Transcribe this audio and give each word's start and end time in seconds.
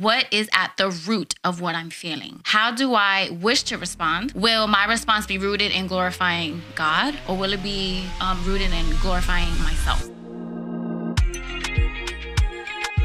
What 0.00 0.24
is 0.30 0.48
at 0.54 0.78
the 0.78 0.88
root 0.88 1.34
of 1.44 1.60
what 1.60 1.74
I'm 1.74 1.90
feeling? 1.90 2.40
How 2.44 2.74
do 2.74 2.94
I 2.94 3.36
wish 3.42 3.64
to 3.64 3.76
respond? 3.76 4.32
Will 4.32 4.66
my 4.66 4.86
response 4.86 5.26
be 5.26 5.36
rooted 5.36 5.72
in 5.72 5.88
glorifying 5.88 6.62
God 6.74 7.14
or 7.28 7.36
will 7.36 7.52
it 7.52 7.62
be 7.62 8.06
um, 8.18 8.42
rooted 8.46 8.72
in 8.72 8.96
glorifying 9.02 9.50
myself? 9.58 10.08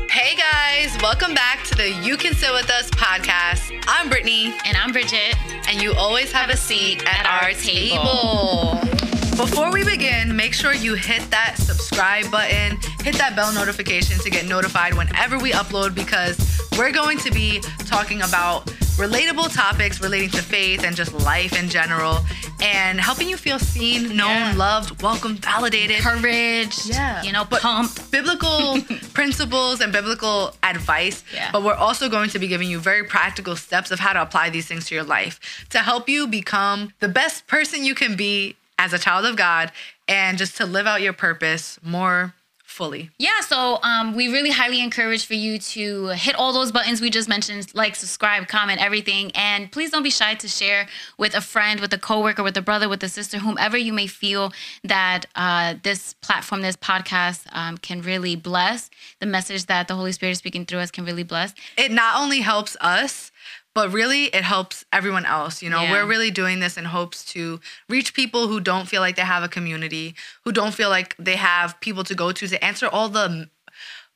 Hey 0.09 0.37
guys, 0.37 0.95
welcome 1.01 1.33
back 1.33 1.65
to 1.65 1.75
the 1.75 1.89
You 2.01 2.15
Can 2.15 2.33
Sit 2.33 2.53
With 2.53 2.69
Us 2.69 2.89
podcast. 2.91 3.77
I'm 3.89 4.07
Brittany. 4.07 4.55
And 4.65 4.77
I'm 4.77 4.93
Bridget. 4.93 5.35
And 5.67 5.81
you 5.81 5.93
always 5.95 6.31
have, 6.31 6.49
have 6.49 6.55
a 6.55 6.57
seat 6.57 7.03
at, 7.05 7.19
at 7.19 7.25
our, 7.25 7.49
our 7.49 7.53
table. 7.55 8.79
table. 8.79 9.05
Before 9.35 9.69
we 9.69 9.83
begin, 9.83 10.33
make 10.33 10.53
sure 10.53 10.73
you 10.73 10.93
hit 10.93 11.29
that 11.29 11.57
subscribe 11.57 12.31
button, 12.31 12.77
hit 13.01 13.15
that 13.15 13.35
bell 13.35 13.53
notification 13.53 14.17
to 14.19 14.29
get 14.29 14.47
notified 14.47 14.93
whenever 14.93 15.37
we 15.37 15.51
upload 15.51 15.93
because 15.93 16.54
we're 16.77 16.91
going 16.91 17.17
to 17.19 17.31
be 17.31 17.59
talking 17.85 18.21
about 18.21 18.65
relatable 18.97 19.53
topics 19.53 20.01
relating 20.01 20.29
to 20.29 20.41
faith 20.41 20.83
and 20.83 20.95
just 20.95 21.13
life 21.13 21.57
in 21.57 21.69
general 21.69 22.19
and 22.61 22.99
helping 22.99 23.27
you 23.27 23.37
feel 23.37 23.59
seen, 23.59 24.15
known, 24.15 24.29
yeah. 24.29 24.53
loved, 24.55 25.01
welcomed, 25.01 25.39
validated, 25.39 25.97
encouraged, 25.97 26.89
yeah. 26.89 27.21
you 27.23 27.31
know, 27.31 27.45
but 27.49 27.61
pumped. 27.61 28.11
Biblical 28.11 28.81
principles 29.13 29.81
and 29.81 29.91
biblical 29.91 30.53
advice. 30.63 31.23
Yeah. 31.33 31.49
But 31.51 31.63
we're 31.63 31.73
also 31.73 32.09
going 32.09 32.29
to 32.31 32.39
be 32.39 32.47
giving 32.47 32.69
you 32.69 32.79
very 32.79 33.03
practical 33.03 33.55
steps 33.55 33.91
of 33.91 33.99
how 33.99 34.13
to 34.13 34.21
apply 34.21 34.49
these 34.49 34.67
things 34.67 34.85
to 34.87 34.95
your 34.95 35.03
life 35.03 35.65
to 35.69 35.79
help 35.79 36.07
you 36.09 36.27
become 36.27 36.93
the 36.99 37.09
best 37.09 37.47
person 37.47 37.85
you 37.85 37.95
can 37.95 38.15
be 38.15 38.55
as 38.77 38.93
a 38.93 38.99
child 38.99 39.25
of 39.25 39.35
God 39.35 39.71
and 40.07 40.37
just 40.37 40.57
to 40.57 40.65
live 40.65 40.87
out 40.87 41.01
your 41.01 41.13
purpose 41.13 41.79
more 41.81 42.33
fully. 42.75 43.09
Yeah, 43.17 43.39
so 43.39 43.79
um, 43.81 44.15
we 44.15 44.27
really 44.27 44.51
highly 44.51 44.81
encourage 44.81 45.25
for 45.25 45.33
you 45.33 45.57
to 45.59 46.07
hit 46.09 46.35
all 46.35 46.51
those 46.51 46.71
buttons 46.73 46.99
we 46.99 47.09
just 47.09 47.29
mentioned, 47.29 47.73
like, 47.73 47.95
subscribe, 47.95 48.47
comment, 48.47 48.81
everything. 48.83 49.31
And 49.33 49.71
please 49.71 49.91
don't 49.91 50.03
be 50.03 50.09
shy 50.11 50.35
to 50.35 50.47
share 50.47 50.87
with 51.17 51.33
a 51.35 51.41
friend, 51.41 51.79
with 51.79 51.93
a 51.93 51.97
coworker, 51.97 52.43
with 52.43 52.57
a 52.57 52.61
brother, 52.61 52.89
with 52.89 53.01
a 53.03 53.09
sister, 53.09 53.39
whomever 53.39 53.77
you 53.77 53.93
may 53.93 54.07
feel 54.07 54.51
that 54.83 55.25
uh, 55.35 55.75
this 55.83 56.15
platform, 56.15 56.61
this 56.61 56.75
podcast 56.75 57.45
um, 57.53 57.77
can 57.77 58.01
really 58.01 58.35
bless. 58.35 58.89
The 59.21 59.25
message 59.25 59.67
that 59.67 59.87
the 59.87 59.95
Holy 59.95 60.11
Spirit 60.11 60.33
is 60.33 60.39
speaking 60.39 60.65
through 60.65 60.79
us 60.79 60.91
can 60.91 61.05
really 61.05 61.23
bless. 61.23 61.53
It 61.77 61.91
not 61.91 62.21
only 62.21 62.41
helps 62.41 62.75
us, 62.81 63.31
but 63.75 63.91
really 63.93 64.25
it 64.25 64.43
helps 64.43 64.83
everyone 64.91 65.25
else 65.25 65.61
you 65.61 65.69
know 65.69 65.83
yeah. 65.83 65.91
we're 65.91 66.07
really 66.07 66.31
doing 66.31 66.59
this 66.59 66.77
in 66.77 66.85
hopes 66.85 67.23
to 67.23 67.59
reach 67.87 68.15
people 68.15 68.47
who 68.47 68.59
don't 68.59 68.87
feel 68.87 69.01
like 69.01 69.15
they 69.15 69.21
have 69.21 69.43
a 69.43 69.47
community 69.47 70.15
who 70.43 70.51
don't 70.51 70.73
feel 70.73 70.89
like 70.89 71.15
they 71.19 71.35
have 71.35 71.79
people 71.81 72.03
to 72.03 72.15
go 72.15 72.31
to 72.31 72.47
to 72.47 72.63
answer 72.65 72.87
all 72.87 73.09
the 73.09 73.47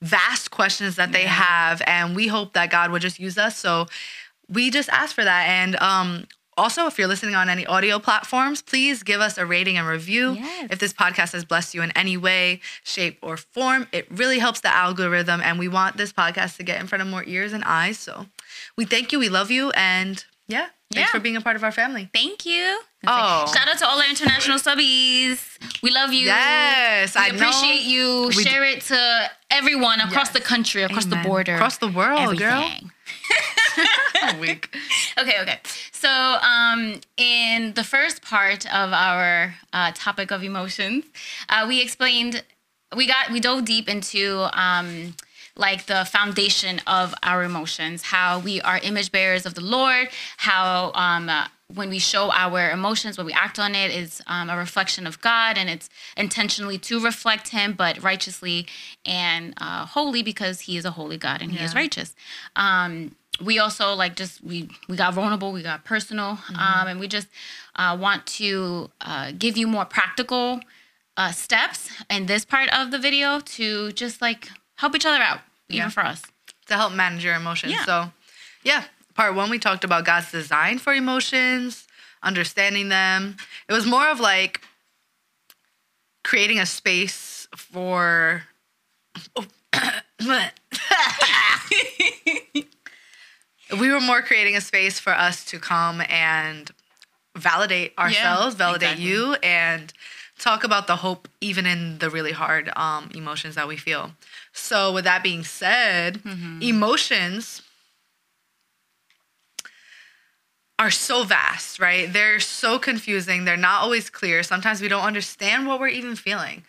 vast 0.02 0.50
questions 0.50 0.96
that 0.96 1.12
they 1.12 1.22
yeah. 1.22 1.28
have 1.28 1.82
and 1.86 2.16
we 2.16 2.26
hope 2.26 2.54
that 2.54 2.70
god 2.70 2.90
would 2.90 3.02
just 3.02 3.20
use 3.20 3.38
us 3.38 3.56
so 3.56 3.86
we 4.48 4.70
just 4.70 4.88
ask 4.88 5.14
for 5.14 5.22
that 5.22 5.46
and 5.46 5.76
um 5.76 6.26
also, 6.60 6.86
if 6.86 6.98
you're 6.98 7.08
listening 7.08 7.34
on 7.34 7.48
any 7.48 7.64
audio 7.64 7.98
platforms, 7.98 8.60
please 8.60 9.02
give 9.02 9.22
us 9.22 9.38
a 9.38 9.46
rating 9.46 9.78
and 9.78 9.88
review. 9.88 10.32
Yes. 10.32 10.68
If 10.70 10.78
this 10.78 10.92
podcast 10.92 11.32
has 11.32 11.42
blessed 11.42 11.74
you 11.74 11.80
in 11.80 11.90
any 11.92 12.18
way, 12.18 12.60
shape, 12.84 13.18
or 13.22 13.38
form, 13.38 13.86
it 13.92 14.06
really 14.10 14.38
helps 14.38 14.60
the 14.60 14.68
algorithm. 14.68 15.40
And 15.40 15.58
we 15.58 15.68
want 15.68 15.96
this 15.96 16.12
podcast 16.12 16.58
to 16.58 16.62
get 16.62 16.78
in 16.78 16.86
front 16.86 17.00
of 17.00 17.08
more 17.08 17.24
ears 17.24 17.54
and 17.54 17.64
eyes. 17.64 17.98
So 17.98 18.26
we 18.76 18.84
thank 18.84 19.12
you. 19.12 19.18
We 19.18 19.28
love 19.28 19.50
you. 19.50 19.70
And 19.70 20.24
yeah, 20.48 20.68
thanks 20.92 21.08
yeah. 21.10 21.12
for 21.12 21.20
being 21.20 21.36
a 21.36 21.40
part 21.40 21.56
of 21.56 21.64
our 21.64 21.72
family. 21.72 22.10
Thank 22.12 22.44
you. 22.44 22.80
Oh. 23.06 23.50
Shout 23.54 23.68
out 23.68 23.78
to 23.78 23.86
all 23.86 23.98
our 23.98 24.08
international 24.08 24.58
subbies. 24.58 25.58
We 25.82 25.90
love 25.90 26.12
you. 26.12 26.26
Yes, 26.26 27.14
we 27.14 27.20
I 27.22 27.26
appreciate 27.28 27.82
you. 27.82 28.26
We 28.36 28.42
Share 28.42 28.62
d- 28.64 28.72
it 28.72 28.80
to 28.82 29.30
everyone 29.50 30.00
across 30.00 30.26
yes. 30.26 30.32
the 30.32 30.40
country, 30.40 30.82
across 30.82 31.06
Amen. 31.06 31.22
the 31.22 31.28
border, 31.28 31.54
across 31.54 31.78
the 31.78 31.88
world, 31.88 32.20
Everything. 32.20 32.90
girl. 34.20 34.40
week. 34.40 34.76
Okay, 35.18 35.40
okay. 35.40 35.60
So, 35.92 36.08
um, 36.08 37.00
in 37.16 37.72
the 37.74 37.84
first 37.84 38.22
part 38.22 38.66
of 38.66 38.92
our 38.92 39.54
uh, 39.72 39.92
topic 39.94 40.30
of 40.30 40.42
emotions, 40.42 41.04
uh, 41.48 41.64
we 41.68 41.80
explained, 41.80 42.42
we 42.96 43.06
got, 43.06 43.30
we 43.30 43.40
dove 43.40 43.64
deep 43.64 43.88
into. 43.88 44.48
Um, 44.52 45.14
like 45.60 45.86
the 45.86 46.04
foundation 46.04 46.80
of 46.86 47.14
our 47.22 47.44
emotions, 47.44 48.02
how 48.02 48.40
we 48.40 48.60
are 48.62 48.78
image 48.78 49.12
bearers 49.12 49.46
of 49.46 49.54
the 49.54 49.60
Lord, 49.60 50.08
how 50.38 50.90
um, 50.94 51.28
uh, 51.28 51.46
when 51.74 51.88
we 51.88 51.98
show 51.98 52.32
our 52.32 52.70
emotions, 52.70 53.16
when 53.16 53.26
we 53.26 53.32
act 53.32 53.58
on 53.58 53.74
it, 53.74 53.90
is 53.90 54.20
um, 54.26 54.50
a 54.50 54.56
reflection 54.56 55.06
of 55.06 55.20
God, 55.20 55.56
and 55.56 55.70
it's 55.70 55.88
intentionally 56.16 56.78
to 56.78 56.98
reflect 57.00 57.48
Him, 57.48 57.74
but 57.74 58.02
righteously 58.02 58.66
and 59.04 59.54
uh, 59.58 59.86
holy 59.86 60.22
because 60.22 60.62
He 60.62 60.76
is 60.76 60.84
a 60.84 60.90
holy 60.92 61.18
God 61.18 61.42
and 61.42 61.52
He 61.52 61.62
is 61.62 61.74
righteous. 61.74 62.16
Um, 62.56 63.14
we 63.44 63.58
also 63.58 63.94
like 63.94 64.16
just 64.16 64.42
we 64.42 64.68
we 64.88 64.96
got 64.96 65.14
vulnerable, 65.14 65.52
we 65.52 65.62
got 65.62 65.84
personal, 65.84 66.36
mm-hmm. 66.36 66.56
um, 66.56 66.88
and 66.88 67.00
we 67.00 67.08
just 67.08 67.28
uh, 67.76 67.96
want 68.00 68.26
to 68.26 68.90
uh, 69.00 69.32
give 69.38 69.56
you 69.56 69.66
more 69.66 69.84
practical 69.84 70.60
uh, 71.16 71.32
steps 71.32 71.90
in 72.08 72.26
this 72.26 72.44
part 72.44 72.68
of 72.76 72.90
the 72.90 72.98
video 72.98 73.40
to 73.40 73.92
just 73.92 74.20
like 74.20 74.48
help 74.76 74.96
each 74.96 75.06
other 75.06 75.22
out, 75.22 75.40
even 75.70 75.78
yeah. 75.78 75.88
for 75.88 76.04
us 76.04 76.22
to 76.66 76.74
help 76.74 76.92
manage 76.92 77.24
your 77.24 77.34
emotions. 77.34 77.72
Yeah. 77.72 77.84
So, 77.84 78.12
yeah, 78.62 78.84
part 79.14 79.34
one 79.34 79.50
we 79.50 79.58
talked 79.58 79.84
about 79.84 80.04
God's 80.04 80.30
design 80.30 80.78
for 80.78 80.92
emotions, 80.92 81.86
understanding 82.22 82.88
them. 82.88 83.36
It 83.68 83.72
was 83.72 83.86
more 83.86 84.08
of 84.08 84.20
like 84.20 84.60
creating 86.24 86.58
a 86.58 86.66
space 86.66 87.48
for. 87.56 88.44
We 93.78 93.92
were 93.92 94.00
more 94.00 94.20
creating 94.20 94.56
a 94.56 94.60
space 94.60 94.98
for 94.98 95.12
us 95.12 95.44
to 95.46 95.60
come 95.60 96.02
and 96.08 96.68
validate 97.36 97.96
ourselves, 97.96 98.54
yeah, 98.54 98.58
validate 98.58 98.98
exactly. 98.98 99.08
you, 99.08 99.34
and 99.34 99.92
talk 100.40 100.64
about 100.64 100.86
the 100.86 100.96
hope 100.96 101.28
even 101.40 101.66
in 101.66 101.98
the 101.98 102.10
really 102.10 102.32
hard 102.32 102.70
um, 102.74 103.10
emotions 103.14 103.54
that 103.54 103.68
we 103.68 103.76
feel. 103.76 104.12
So, 104.52 104.92
with 104.92 105.04
that 105.04 105.22
being 105.22 105.44
said, 105.44 106.22
mm-hmm. 106.22 106.62
emotions 106.62 107.62
are 110.78 110.90
so 110.90 111.24
vast, 111.24 111.78
right? 111.78 112.10
They're 112.10 112.40
so 112.40 112.78
confusing. 112.78 113.44
They're 113.44 113.56
not 113.56 113.82
always 113.82 114.08
clear. 114.08 114.42
Sometimes 114.42 114.80
we 114.80 114.88
don't 114.88 115.04
understand 115.04 115.66
what 115.66 115.78
we're 115.78 115.88
even 115.88 116.16
feeling. 116.16 116.64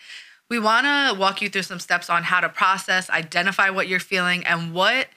We 0.49 0.59
want 0.59 0.85
to 0.85 1.17
walk 1.17 1.41
you 1.41 1.49
through 1.49 1.61
some 1.61 1.79
steps 1.79 2.09
on 2.09 2.23
how 2.23 2.41
to 2.41 2.49
process, 2.49 3.09
identify 3.09 3.69
what 3.69 3.87
you're 3.87 4.01
feeling, 4.01 4.45
and 4.45 4.73
what 4.73 5.07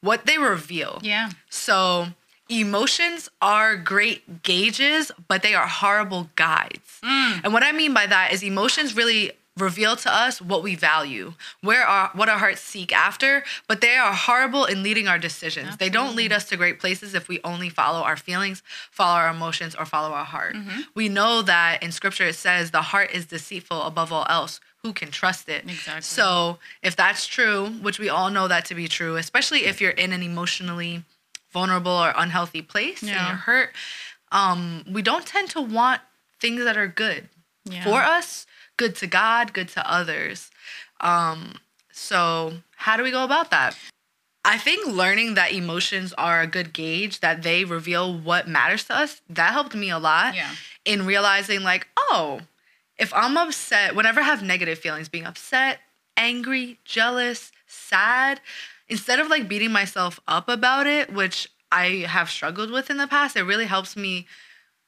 what 0.00 0.26
they 0.26 0.36
reveal. 0.36 0.98
Yeah. 1.02 1.30
So 1.48 2.08
emotions 2.50 3.30
are 3.40 3.76
great 3.76 4.42
gauges, 4.42 5.12
but 5.28 5.42
they 5.42 5.54
are 5.54 5.66
horrible 5.66 6.28
guides. 6.36 7.00
Mm. 7.02 7.44
And 7.44 7.52
what 7.52 7.62
I 7.62 7.72
mean 7.72 7.94
by 7.94 8.06
that 8.06 8.32
is 8.32 8.42
emotions 8.42 8.96
really 8.96 9.32
reveal 9.56 9.94
to 9.94 10.12
us 10.12 10.40
what 10.40 10.62
we 10.62 10.74
value, 10.74 11.34
where 11.60 11.82
our 11.82 12.10
what 12.14 12.28
our 12.28 12.38
hearts 12.38 12.60
seek 12.60 12.92
after, 12.92 13.44
but 13.68 13.80
they 13.80 13.96
are 13.96 14.12
horrible 14.12 14.64
in 14.64 14.82
leading 14.82 15.06
our 15.06 15.18
decisions. 15.18 15.68
Absolutely. 15.68 15.86
They 15.86 15.92
don't 15.92 16.16
lead 16.16 16.32
us 16.32 16.48
to 16.48 16.56
great 16.56 16.80
places 16.80 17.14
if 17.14 17.28
we 17.28 17.40
only 17.44 17.68
follow 17.68 18.00
our 18.00 18.16
feelings, 18.16 18.62
follow 18.90 19.18
our 19.18 19.30
emotions, 19.30 19.74
or 19.74 19.84
follow 19.84 20.12
our 20.12 20.24
heart. 20.24 20.54
Mm-hmm. 20.54 20.80
We 20.94 21.08
know 21.08 21.42
that 21.42 21.82
in 21.82 21.92
scripture 21.92 22.26
it 22.26 22.36
says 22.36 22.70
the 22.70 22.82
heart 22.82 23.10
is 23.12 23.26
deceitful 23.26 23.82
above 23.82 24.12
all 24.12 24.26
else 24.28 24.60
who 24.82 24.92
can 24.92 25.10
trust 25.10 25.48
it? 25.48 25.64
Exactly. 25.64 26.00
So 26.00 26.58
if 26.82 26.96
that's 26.96 27.26
true, 27.26 27.66
which 27.82 27.98
we 27.98 28.08
all 28.08 28.30
know 28.30 28.48
that 28.48 28.64
to 28.66 28.74
be 28.74 28.88
true, 28.88 29.16
especially 29.16 29.66
if 29.66 29.80
you're 29.80 29.90
in 29.90 30.12
an 30.12 30.22
emotionally 30.22 31.04
vulnerable 31.52 31.92
or 31.92 32.12
unhealthy 32.16 32.62
place 32.62 33.02
yeah. 33.02 33.18
and 33.18 33.28
you're 33.28 33.36
hurt, 33.36 33.70
um, 34.32 34.84
we 34.90 35.02
don't 35.02 35.26
tend 35.26 35.50
to 35.50 35.60
want 35.60 36.00
things 36.40 36.64
that 36.64 36.76
are 36.76 36.86
good 36.86 37.28
yeah. 37.64 37.84
for 37.84 38.02
us, 38.02 38.46
good 38.76 38.94
to 38.96 39.06
God, 39.06 39.52
good 39.52 39.68
to 39.68 39.90
others. 39.90 40.50
Um, 41.00 41.56
so 41.92 42.54
how 42.76 42.96
do 42.96 43.02
we 43.02 43.10
go 43.10 43.24
about 43.24 43.50
that? 43.50 43.76
I 44.44 44.56
think 44.56 44.86
learning 44.86 45.34
that 45.34 45.52
emotions 45.52 46.14
are 46.14 46.40
a 46.40 46.46
good 46.46 46.72
gauge, 46.72 47.20
that 47.20 47.42
they 47.42 47.64
reveal 47.64 48.16
what 48.16 48.48
matters 48.48 48.84
to 48.84 48.96
us, 48.96 49.20
that 49.28 49.52
helped 49.52 49.74
me 49.74 49.90
a 49.90 49.98
lot 49.98 50.34
yeah. 50.34 50.52
in 50.86 51.04
realizing, 51.04 51.62
like, 51.62 51.88
oh, 51.98 52.40
if 52.96 53.12
I'm 53.12 53.36
upset, 53.36 53.94
whenever 53.94 54.20
I 54.20 54.24
have 54.24 54.42
negative 54.42 54.78
feelings, 54.78 55.10
being 55.10 55.26
upset, 55.26 55.80
angry, 56.16 56.78
jealous, 56.84 57.52
sad, 57.66 58.40
instead 58.90 59.20
of 59.20 59.28
like 59.28 59.48
beating 59.48 59.72
myself 59.72 60.20
up 60.28 60.48
about 60.48 60.86
it, 60.86 61.12
which 61.12 61.48
I 61.72 62.04
have 62.08 62.28
struggled 62.28 62.70
with 62.70 62.90
in 62.90 62.96
the 62.96 63.06
past, 63.06 63.36
it 63.36 63.44
really 63.44 63.66
helps 63.66 63.96
me 63.96 64.26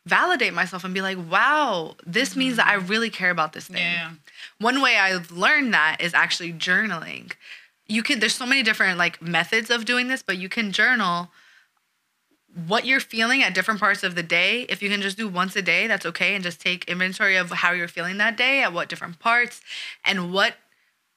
validate 0.05 0.53
myself 0.53 0.83
and 0.85 0.93
be 0.93 1.01
like, 1.01 1.19
wow, 1.31 1.95
this 2.05 2.31
mm-hmm. 2.31 2.39
means 2.41 2.57
that 2.57 2.67
I 2.67 2.75
really 2.75 3.09
care 3.09 3.31
about 3.31 3.53
this 3.53 3.69
thing. 3.69 3.77
Yeah. 3.77 4.11
One 4.59 4.83
way 4.83 4.97
I've 4.97 5.31
learned 5.31 5.73
that 5.75 5.99
is 6.01 6.13
actually 6.13 6.53
journaling. 6.53 7.33
You 7.87 8.03
can, 8.03 8.19
there's 8.19 8.35
so 8.35 8.47
many 8.47 8.63
different 8.63 8.99
like 8.99 9.23
methods 9.23 9.71
of 9.71 9.85
doing 9.85 10.09
this, 10.09 10.23
but 10.23 10.39
you 10.39 10.49
can 10.49 10.73
journal 10.73 11.31
what 12.67 12.85
you're 12.85 13.01
feeling 13.01 13.43
at 13.43 13.55
different 13.55 13.81
parts 13.81 14.03
of 14.03 14.15
the 14.15 14.23
day. 14.23 14.63
If 14.63 14.83
you 14.83 14.91
can 14.91 15.01
just 15.01 15.17
do 15.17 15.29
once 15.29 15.55
a 15.57 15.63
day, 15.63 15.87
that's 15.87 16.05
okay. 16.05 16.35
And 16.35 16.43
just 16.43 16.61
take 16.61 16.85
inventory 16.87 17.37
of 17.37 17.51
how 17.51 17.73
you're 17.73 17.89
feeling 17.89 18.19
that 18.19 18.37
day 18.37 18.63
at 18.63 18.73
what 18.73 18.89
different 18.89 19.21
parts 19.21 19.61
and 20.05 20.33
what 20.33 20.55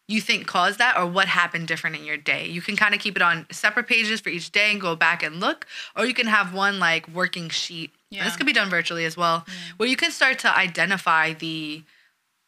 you 0.07 0.21
think 0.21 0.45
caused 0.45 0.79
that 0.79 0.97
or 0.97 1.05
what 1.05 1.27
happened 1.27 1.67
different 1.67 1.95
in 1.95 2.05
your 2.05 2.17
day. 2.17 2.47
You 2.47 2.61
can 2.61 2.75
kind 2.75 2.93
of 2.93 3.01
keep 3.01 3.15
it 3.15 3.21
on 3.21 3.47
separate 3.51 3.87
pages 3.87 4.21
for 4.21 4.29
each 4.29 4.51
day 4.51 4.71
and 4.71 4.79
go 4.79 4.95
back 4.95 5.23
and 5.23 5.39
look, 5.39 5.65
or 5.95 6.05
you 6.05 6.13
can 6.13 6.27
have 6.27 6.53
one 6.53 6.79
like 6.79 7.07
working 7.07 7.49
sheet. 7.49 7.91
Yeah. 8.11 8.23
this 8.23 8.37
could 8.37 8.45
be 8.45 8.53
done 8.53 8.69
virtually 8.69 9.03
as 9.03 9.17
well, 9.17 9.43
yeah. 9.47 9.53
where 9.77 9.89
you 9.89 9.97
can 9.97 10.11
start 10.11 10.39
to 10.39 10.57
identify 10.57 11.33
the 11.33 11.83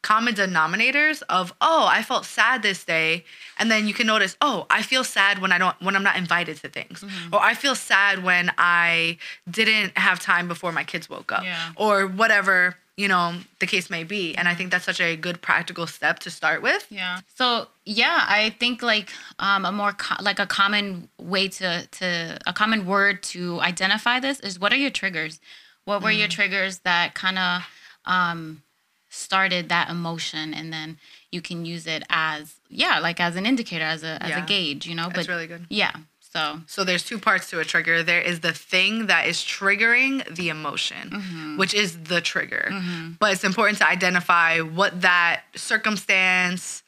common 0.04 0.33
denominators 0.33 1.24
of 1.27 1.54
oh 1.59 1.86
i 1.89 2.01
felt 2.04 2.24
sad 2.24 2.62
this 2.62 2.86
day 2.86 3.25
and 3.57 3.69
then 3.69 3.88
you 3.88 3.94
can 3.94 4.07
notice 4.07 4.38
oh 4.42 4.65
i 4.69 4.81
feel 4.81 5.03
sad 5.03 5.39
when 5.39 5.51
i 5.51 5.57
don't 5.57 5.75
when 5.81 5.95
i'm 5.95 6.03
not 6.03 6.15
invited 6.15 6.56
to 6.56 6.69
things 6.69 7.01
mm-hmm. 7.01 7.33
or 7.33 7.42
i 7.42 7.53
feel 7.53 7.75
sad 7.75 8.24
when 8.24 8.50
i 8.57 9.18
didn't 9.50 9.98
have 9.98 10.19
time 10.19 10.48
before 10.48 10.71
my 10.71 10.83
kids 10.83 11.10
woke 11.10 11.31
up 11.31 11.44
yeah. 11.44 11.71
or 11.75 12.07
whatever 12.07 12.77
you 12.97 13.07
know 13.07 13.35
the 13.59 13.67
case 13.67 13.89
may 13.89 14.03
be. 14.03 14.35
And 14.35 14.47
i 14.47 14.55
think 14.55 14.71
that's 14.71 14.85
such 14.85 14.99
a 14.99 15.15
good 15.15 15.41
practical 15.41 15.88
step 15.88 16.19
to 16.19 16.29
start 16.29 16.61
with. 16.61 16.85
Yeah. 16.89 17.21
So 17.35 17.67
yeah 17.85 18.25
i 18.27 18.49
think 18.59 18.81
like 18.81 19.09
um, 19.39 19.63
a 19.65 19.71
more 19.71 19.94
co- 19.94 20.21
like 20.21 20.39
a 20.39 20.47
common 20.47 21.07
way 21.17 21.47
to 21.47 21.88
to 21.88 22.38
a 22.45 22.53
common 22.53 22.85
word 22.85 23.23
to 23.23 23.61
identify 23.61 24.19
this 24.19 24.39
is 24.41 24.59
what 24.59 24.73
are 24.73 24.77
your 24.77 24.91
triggers? 24.91 25.39
What 25.85 26.01
were 26.01 26.09
mm. 26.09 26.19
your 26.19 26.27
triggers 26.27 26.79
that 26.79 27.13
kind 27.13 27.39
of 27.39 27.61
um 28.05 28.63
started 29.09 29.69
that 29.69 29.89
emotion? 29.89 30.53
And 30.53 30.73
then 30.73 30.97
you 31.31 31.41
can 31.41 31.65
use 31.65 31.88
it 31.88 32.03
as 32.09 32.55
yeah 32.69 33.00
like 33.00 33.19
as 33.21 33.35
an 33.35 33.45
indicator 33.45 33.85
as 33.85 34.03
a 34.03 34.21
as 34.21 34.31
yeah. 34.31 34.43
a 34.43 34.47
gauge 34.47 34.88
you 34.88 34.95
know? 34.95 35.05
But 35.05 35.15
That's 35.15 35.29
really 35.29 35.47
good. 35.47 35.65
yeah 35.69 35.91
so 36.31 36.59
so 36.68 36.83
there's 36.83 37.03
two 37.03 37.18
parts 37.18 37.50
to 37.50 37.59
a 37.59 37.65
trigger 37.65 38.03
there 38.03 38.21
is 38.21 38.41
the 38.41 38.53
thing 38.53 39.07
that 39.07 39.27
is 39.27 39.38
triggering 39.38 40.24
the 40.35 40.50
emotion 40.50 41.09
mm-hmm. 41.09 41.57
which 41.57 41.74
is 41.74 42.03
the 42.03 42.21
trigger 42.21 42.68
mm-hmm. 42.69 43.12
but 43.19 43.33
it's 43.33 43.44
important 43.44 43.77
to 43.77 43.88
identify 43.88 44.59
what 44.59 45.01
that 45.01 45.44
circumstance 45.56 46.83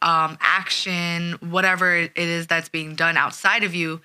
um, 0.00 0.38
action 0.40 1.32
whatever 1.40 1.96
it 1.96 2.12
is 2.16 2.46
that's 2.46 2.68
being 2.68 2.94
done 2.94 3.16
outside 3.16 3.64
of 3.64 3.74
you 3.74 4.00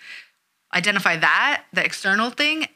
identify 0.74 1.16
that 1.16 1.64
the 1.72 1.84
external 1.84 2.30
thing 2.30 2.68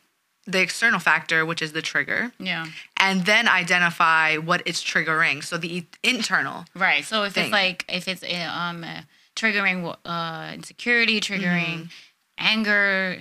the 0.47 0.61
external 0.61 0.99
factor, 0.99 1.45
which 1.45 1.61
is 1.61 1.73
the 1.73 1.81
trigger. 1.81 2.31
Yeah. 2.39 2.65
And 2.97 3.25
then 3.25 3.47
identify 3.47 4.37
what 4.37 4.63
it's 4.65 4.81
triggering. 4.81 5.43
So 5.43 5.57
the 5.57 5.85
internal. 6.03 6.65
Right. 6.73 7.03
So 7.03 7.23
if 7.23 7.33
thing. 7.33 7.45
it's 7.45 7.51
like 7.51 7.85
if 7.89 8.07
it's 8.07 8.23
uh, 8.23 8.51
um 8.51 8.85
triggering 9.37 9.95
uh 10.05 10.51
insecurity, 10.53 11.21
triggering 11.21 11.65
mm-hmm. 11.65 11.85
anger, 12.37 13.17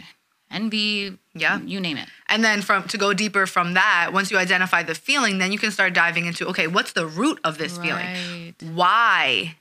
envy, 0.50 1.18
yeah, 1.34 1.60
you 1.60 1.80
name 1.80 1.96
it. 1.96 2.08
And 2.28 2.42
then 2.42 2.62
from 2.62 2.84
to 2.88 2.98
go 2.98 3.12
deeper 3.12 3.46
from 3.46 3.74
that, 3.74 4.10
once 4.12 4.30
you 4.30 4.38
identify 4.38 4.82
the 4.82 4.94
feeling, 4.94 5.38
then 5.38 5.52
you 5.52 5.58
can 5.58 5.70
start 5.70 5.92
diving 5.92 6.26
into 6.26 6.46
okay, 6.48 6.66
what's 6.66 6.92
the 6.92 7.06
root 7.06 7.38
of 7.44 7.58
this 7.58 7.76
right. 7.78 8.16
feeling? 8.56 8.74
Why 8.74 9.56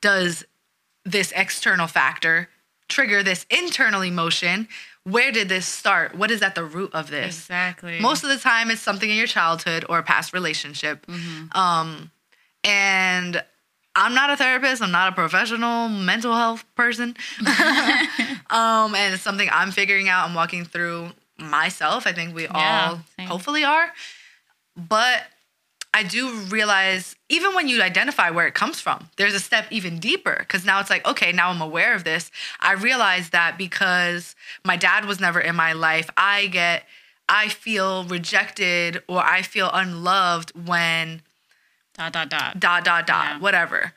does 0.00 0.44
this 1.04 1.32
external 1.34 1.86
factor 1.86 2.48
trigger 2.88 3.22
this 3.22 3.46
internal 3.50 4.02
emotion 4.02 4.68
where 5.08 5.32
did 5.32 5.48
this 5.48 5.66
start? 5.66 6.14
What 6.14 6.30
is 6.30 6.42
at 6.42 6.54
the 6.54 6.64
root 6.64 6.90
of 6.92 7.10
this? 7.10 7.38
Exactly. 7.38 7.98
Most 7.98 8.24
of 8.24 8.28
the 8.28 8.36
time, 8.36 8.70
it's 8.70 8.82
something 8.82 9.08
in 9.08 9.16
your 9.16 9.26
childhood 9.26 9.86
or 9.88 9.98
a 9.98 10.02
past 10.02 10.34
relationship. 10.34 11.06
Mm-hmm. 11.06 11.58
Um, 11.58 12.10
and 12.62 13.42
I'm 13.98 14.14
not 14.14 14.30
a 14.30 14.36
therapist. 14.36 14.80
I'm 14.80 14.92
not 14.92 15.12
a 15.12 15.14
professional 15.14 15.88
mental 15.88 16.34
health 16.34 16.64
person. 16.76 17.16
um, 18.50 18.94
and 18.94 19.14
it's 19.14 19.22
something 19.22 19.48
I'm 19.50 19.72
figuring 19.72 20.08
out. 20.08 20.28
I'm 20.28 20.34
walking 20.34 20.64
through 20.64 21.10
myself. 21.38 22.06
I 22.06 22.12
think 22.12 22.34
we 22.34 22.44
yeah, 22.44 22.90
all 22.90 23.00
same. 23.16 23.26
hopefully 23.26 23.64
are. 23.64 23.92
But 24.76 25.24
I 25.92 26.04
do 26.04 26.30
realize 26.48 27.16
even 27.28 27.54
when 27.54 27.66
you 27.66 27.82
identify 27.82 28.30
where 28.30 28.46
it 28.46 28.54
comes 28.54 28.80
from, 28.80 29.08
there's 29.16 29.34
a 29.34 29.40
step 29.40 29.66
even 29.70 29.98
deeper 29.98 30.36
because 30.38 30.64
now 30.64 30.78
it's 30.78 30.90
like, 30.90 31.06
okay, 31.06 31.32
now 31.32 31.50
I'm 31.50 31.60
aware 31.60 31.94
of 31.94 32.04
this. 32.04 32.30
I 32.60 32.74
realize 32.74 33.30
that 33.30 33.58
because 33.58 34.36
my 34.64 34.76
dad 34.76 35.06
was 35.06 35.18
never 35.18 35.40
in 35.40 35.56
my 35.56 35.72
life, 35.72 36.08
I 36.16 36.46
get, 36.46 36.84
I 37.28 37.48
feel 37.48 38.04
rejected 38.04 39.02
or 39.08 39.18
I 39.18 39.42
feel 39.42 39.70
unloved 39.72 40.68
when 40.68 41.22
dot, 41.98 42.12
dot, 42.12 42.30
dot, 42.30 42.58
dot, 42.58 42.84
dot, 42.84 43.06
dot, 43.06 43.24
yeah. 43.24 43.38
whatever. 43.40 43.92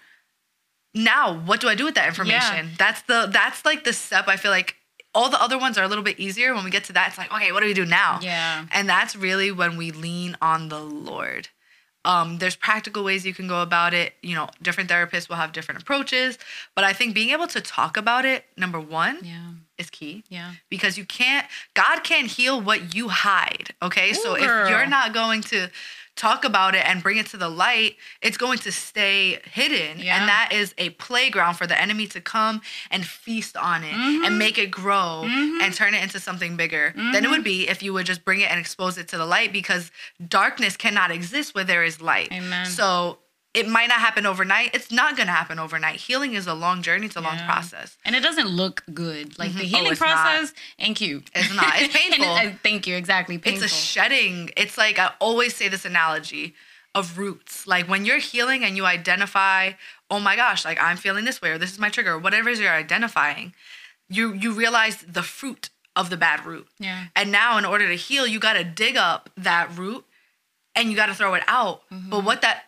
Now, 0.94 1.40
what 1.40 1.62
do 1.62 1.70
I 1.70 1.76
do 1.76 1.86
with 1.86 1.96
that 1.96 2.08
information? 2.08 2.66
Yeah. 2.66 2.76
That's 2.78 3.02
the, 3.04 3.30
that's 3.32 3.64
like 3.64 3.86
the 3.86 3.94
step 3.94 4.28
I 4.28 4.36
feel 4.36 4.52
like 4.52 4.76
all 5.14 5.30
the 5.30 5.42
other 5.42 5.58
ones 5.58 5.78
are 5.78 5.84
a 5.84 5.88
little 5.88 6.04
bit 6.04 6.20
easier. 6.20 6.54
When 6.54 6.64
we 6.64 6.72
get 6.72 6.84
to 6.86 6.94
that, 6.94 7.10
it's 7.10 7.18
like, 7.18 7.32
okay, 7.32 7.52
what 7.52 7.62
do 7.62 7.66
we 7.68 7.74
do 7.74 7.86
now? 7.86 8.20
Yeah. 8.22 8.66
And 8.72 8.90
that's 8.90 9.16
really 9.16 9.52
when 9.52 9.78
we 9.78 9.92
lean 9.92 10.38
on 10.42 10.70
the 10.70 10.80
Lord. 10.80 11.50
Um, 12.04 12.40
there's 12.40 12.56
practical 12.56 13.04
ways 13.04 13.26
you 13.26 13.34
can 13.34 13.48
go 13.48 13.62
about 13.62 13.94
it. 13.94 14.14
You 14.24 14.36
know, 14.36 14.50
different 14.62 14.90
therapists 14.90 15.30
will 15.30 15.36
have 15.36 15.52
different 15.52 15.82
approaches, 15.82 16.40
but 16.76 16.84
I 16.84 16.94
think 16.94 17.14
being 17.14 17.30
able 17.30 17.48
to 17.48 17.62
talk 17.62 17.96
about 17.96 18.26
it, 18.26 18.46
number 18.58 18.80
one, 18.80 19.20
yeah. 19.22 19.52
is 19.78 19.90
key. 19.90 20.24
Yeah. 20.28 20.54
Because 20.70 20.98
you 20.98 21.06
can't, 21.06 21.46
God 21.76 22.00
can't 22.00 22.28
heal 22.28 22.60
what 22.60 22.96
you 22.96 23.10
hide. 23.10 23.76
Okay. 23.84 24.12
Ooh, 24.12 24.16
so 24.16 24.36
girl. 24.36 24.64
if 24.64 24.70
you're 24.70 24.88
not 24.88 25.14
going 25.14 25.42
to 25.44 25.70
talk 26.16 26.44
about 26.44 26.76
it 26.76 26.86
and 26.86 27.02
bring 27.02 27.18
it 27.18 27.26
to 27.28 27.38
the 27.38 27.50
light, 27.50 27.96
it's 28.22 28.38
going 28.38 28.60
to 28.60 28.72
stay 28.72 29.40
hidden. 29.46 30.00
Yeah. 30.00 30.20
And 30.20 30.30
that 30.30 30.50
is 30.52 30.74
a 30.78 30.92
playground 30.92 31.56
for 31.56 31.66
the 31.66 31.80
enemy 31.80 32.08
to 32.08 32.22
come 32.22 32.62
and 32.90 33.06
feast 33.06 33.58
on 33.58 33.84
it 33.84 33.94
mm-hmm. 33.94 34.26
and 34.26 34.38
make 34.38 34.58
it 34.58 34.72
grow 34.72 35.24
mm-hmm. 35.26 35.62
and 35.62 35.74
turn 35.74 35.94
it 35.94 36.04
into 36.04 36.20
something 36.20 36.58
bigger 36.58 36.94
mm-hmm. 36.96 37.12
than 37.12 37.24
it 37.24 37.30
would 37.30 37.38
mm-hmm. 37.38 37.66
be 37.66 37.70
if 37.70 37.82
you 37.82 37.94
would 37.94 38.06
just 38.06 38.26
bring 38.26 38.42
it 38.42 38.52
and 38.52 38.60
expose 38.60 38.98
it 38.98 39.08
to 39.10 39.18
the 39.18 39.26
light 39.26 39.52
because 39.54 39.92
darkness 40.28 40.78
cannot 40.78 41.12
exist 41.12 41.56
where 41.56 41.64
there 41.64 41.84
is 41.84 42.02
light. 42.02 42.32
Amen. 42.32 42.66
So 42.66 43.18
it 43.54 43.68
might 43.68 43.90
not 43.90 44.00
happen 44.00 44.26
overnight. 44.26 44.74
It's 44.74 44.92
not 44.92 45.18
going 45.18 45.28
to 45.28 45.34
happen 45.34 45.60
overnight. 45.60 45.98
Healing 45.98 46.36
is 46.36 46.48
a 46.48 46.54
long 46.54 46.82
journey. 46.82 47.08
It's 47.08 47.18
a 47.18 47.22
yeah. 47.22 47.28
long 47.28 47.38
process. 47.40 47.98
And 48.06 48.16
it 48.16 48.22
doesn't 48.22 48.48
look 48.48 48.84
good. 48.94 49.38
Like 49.38 49.50
mm-hmm. 49.50 49.60
the 49.60 49.66
healing 49.66 49.92
oh, 49.92 49.96
process 49.96 50.54
not. 50.54 50.88
ain't 50.88 50.98
cute. 50.98 51.30
It's 51.36 51.54
not. 51.54 51.74
It's 51.76 51.94
painful. 51.98 52.26
uh, 52.26 52.52
thank 52.64 52.88
you. 52.88 52.96
Exactly. 52.96 53.38
Painful. 53.38 53.64
It's 53.64 53.74
a 53.74 53.76
shedding. 53.76 54.52
It's 54.56 54.78
like 54.78 55.00
I 55.00 55.12
always 55.20 55.54
say 55.56 55.68
this 55.68 55.84
analogy 55.84 56.56
of 56.96 57.18
roots. 57.18 57.68
Like 57.68 57.90
when 57.90 58.06
you're 58.06 58.20
healing 58.20 58.64
and 58.64 58.78
you 58.78 58.86
identify, 58.86 59.72
oh 60.10 60.20
my 60.20 60.38
gosh, 60.38 60.64
like 60.64 60.82
I'm 60.82 60.98
feeling 60.98 61.26
this 61.26 61.42
way 61.42 61.52
or 61.52 61.58
this 61.58 61.72
is 61.74 61.80
my 61.80 61.90
trigger, 61.90 62.14
or 62.14 62.20
whatever 62.20 62.50
it 62.50 62.54
is 62.54 62.60
you're 62.62 62.72
identifying, 62.72 63.54
you 64.10 64.34
you 64.34 64.54
realize 64.54 64.98
the 65.02 65.24
fruit 65.24 65.70
of 65.96 66.10
the 66.10 66.18
bad 66.18 66.46
root. 66.46 66.68
Yeah. 66.80 67.06
And 67.18 67.32
now 67.34 67.58
in 67.58 67.66
order 67.66 67.88
to 67.90 67.96
heal, 67.96 68.26
you 68.26 68.40
got 68.40 68.54
to 68.54 68.64
dig 68.64 68.96
up 68.96 69.30
that 69.36 69.78
root 69.78 70.06
and 70.74 70.90
you 70.90 70.96
got 70.96 71.08
to 71.08 71.14
throw 71.14 71.34
it 71.34 71.44
out. 71.48 71.82
Mm-hmm. 71.90 72.10
But 72.10 72.24
what 72.24 72.42
that 72.42 72.64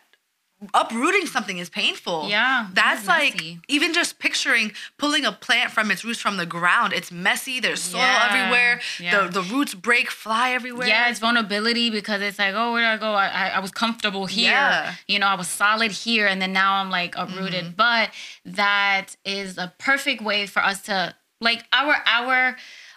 uprooting 0.72 1.26
something 1.26 1.58
is 1.58 1.68
painful. 1.68 2.28
Yeah. 2.28 2.68
That's 2.72 3.06
like 3.06 3.42
even 3.68 3.92
just 3.92 4.18
picturing 4.18 4.72
pulling 4.98 5.24
a 5.24 5.32
plant 5.32 5.70
from 5.72 5.90
its 5.90 6.04
roots 6.04 6.20
from 6.20 6.36
the 6.36 6.46
ground. 6.46 6.92
It's 6.92 7.10
messy. 7.12 7.60
There's 7.60 7.80
soil 7.80 8.00
yeah. 8.00 8.28
everywhere. 8.30 8.80
Yeah. 9.00 9.26
The 9.26 9.40
the 9.40 9.42
roots 9.42 9.74
break, 9.74 10.10
fly 10.10 10.52
everywhere. 10.52 10.86
Yeah, 10.86 11.10
it's 11.10 11.18
vulnerability 11.18 11.90
because 11.90 12.22
it's 12.22 12.38
like, 12.38 12.54
oh, 12.54 12.72
where 12.72 12.82
did 12.82 12.88
I 12.88 12.96
go? 12.96 13.12
I, 13.14 13.48
I 13.48 13.60
was 13.60 13.70
comfortable 13.70 14.26
here. 14.26 14.50
Yeah. 14.50 14.94
You 15.08 15.18
know, 15.18 15.26
I 15.26 15.34
was 15.34 15.48
solid 15.48 15.90
here, 15.90 16.26
and 16.26 16.40
then 16.40 16.52
now 16.52 16.74
I'm 16.74 16.90
like 16.90 17.14
uprooted. 17.16 17.64
Mm-hmm. 17.64 17.74
But 17.76 18.10
that 18.44 19.16
is 19.24 19.58
a 19.58 19.72
perfect 19.78 20.22
way 20.22 20.46
for 20.46 20.62
us 20.64 20.82
to 20.82 21.14
like 21.40 21.64
our 21.72 21.96
our 22.06 22.56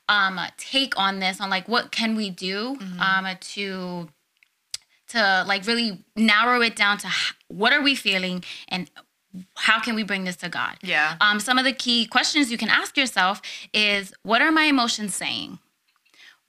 um 0.10 0.40
take 0.58 0.98
on 0.98 1.20
this 1.20 1.42
on 1.42 1.50
like 1.50 1.68
what 1.68 1.92
can 1.92 2.16
we 2.16 2.30
do 2.30 2.76
mm-hmm. 2.76 3.00
um 3.02 3.36
to 3.40 4.10
to 5.10 5.46
like 5.48 5.66
really 5.66 6.04
narrow 6.16 6.62
it 6.62 6.76
down 6.76 6.98
to 7.00 7.10
what 7.48 7.74
are 7.74 7.82
we 7.82 7.96
feeling 7.96 8.44
and 8.68 8.90
how 9.56 9.80
can 9.80 9.96
we 9.96 10.04
bring 10.04 10.24
this 10.24 10.36
to 10.38 10.50
God? 10.50 10.78
Yeah. 10.82 11.16
Um, 11.22 11.40
some 11.40 11.58
of 11.58 11.66
the 11.66 11.74
key 11.74 12.06
questions 12.06 12.52
you 12.52 12.58
can 12.58 12.70
ask 12.70 12.98
yourself 12.98 13.42
is 13.74 14.14
what 14.24 14.42
are 14.42 14.52
my 14.52 14.64
emotions 14.64 15.16
saying? 15.16 15.60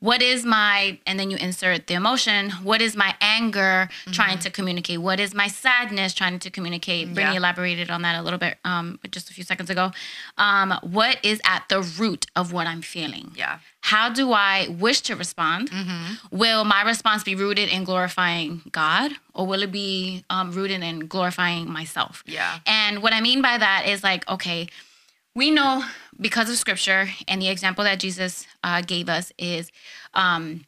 What 0.01 0.23
is 0.23 0.45
my 0.45 0.99
and 1.07 1.19
then 1.19 1.31
you 1.31 1.37
insert 1.37 1.87
the 1.89 1.95
emotion 1.95 2.51
what 2.63 2.81
is 2.81 2.95
my 2.97 3.15
anger 3.21 3.89
mm-hmm. 3.91 4.13
trying 4.13 4.39
to 4.41 4.51
communicate? 4.51 5.01
What 5.01 5.21
is 5.21 5.35
my 5.35 5.49
sadness 5.49 6.15
trying 6.15 6.39
to 6.39 6.51
communicate? 6.51 7.13
Brittany 7.15 7.37
elaborated 7.37 7.91
on 7.91 8.03
that 8.03 8.19
a 8.19 8.23
little 8.23 8.39
bit 8.39 8.59
um, 8.65 8.99
just 9.11 9.31
a 9.31 9.33
few 9.33 9.45
seconds 9.45 9.71
ago. 9.71 9.91
Um, 10.37 10.79
what 10.83 11.19
is 11.25 11.41
at 11.45 11.65
the 11.69 11.83
root 11.83 12.27
of 12.37 12.53
what 12.53 12.67
i'm 12.67 12.83
feeling? 12.83 13.33
Yeah. 13.35 13.59
How 13.81 14.09
do 14.09 14.33
i 14.33 14.69
wish 14.69 15.01
to 15.03 15.17
respond? 15.17 15.71
Mm-hmm. 15.71 16.37
will 16.37 16.65
my 16.65 16.83
response 16.83 17.23
be 17.25 17.35
rooted 17.35 17.69
in 17.69 17.85
glorifying 17.85 18.63
god 18.73 19.13
or 19.35 19.47
will 19.47 19.63
it 19.63 19.73
be 19.73 20.25
um, 20.31 20.53
rooted 20.53 20.83
in 20.83 21.07
glorifying 21.07 21.71
myself? 21.71 22.23
Yeah. 22.27 22.59
And 22.67 23.03
what 23.03 23.13
i 23.13 23.21
mean 23.21 23.43
by 23.43 23.59
that 23.59 23.87
is 23.87 24.03
like 24.03 24.29
okay 24.29 24.69
we 25.39 25.53
know 25.53 25.85
because 26.21 26.51
of 26.51 26.57
scripture 26.57 27.09
and 27.29 27.41
the 27.41 27.49
example 27.49 27.85
that 27.85 28.01
Jesus 28.01 28.45
uh, 28.65 28.83
gave 28.83 29.09
us 29.09 29.33
is 29.39 29.71
um, 30.13 30.65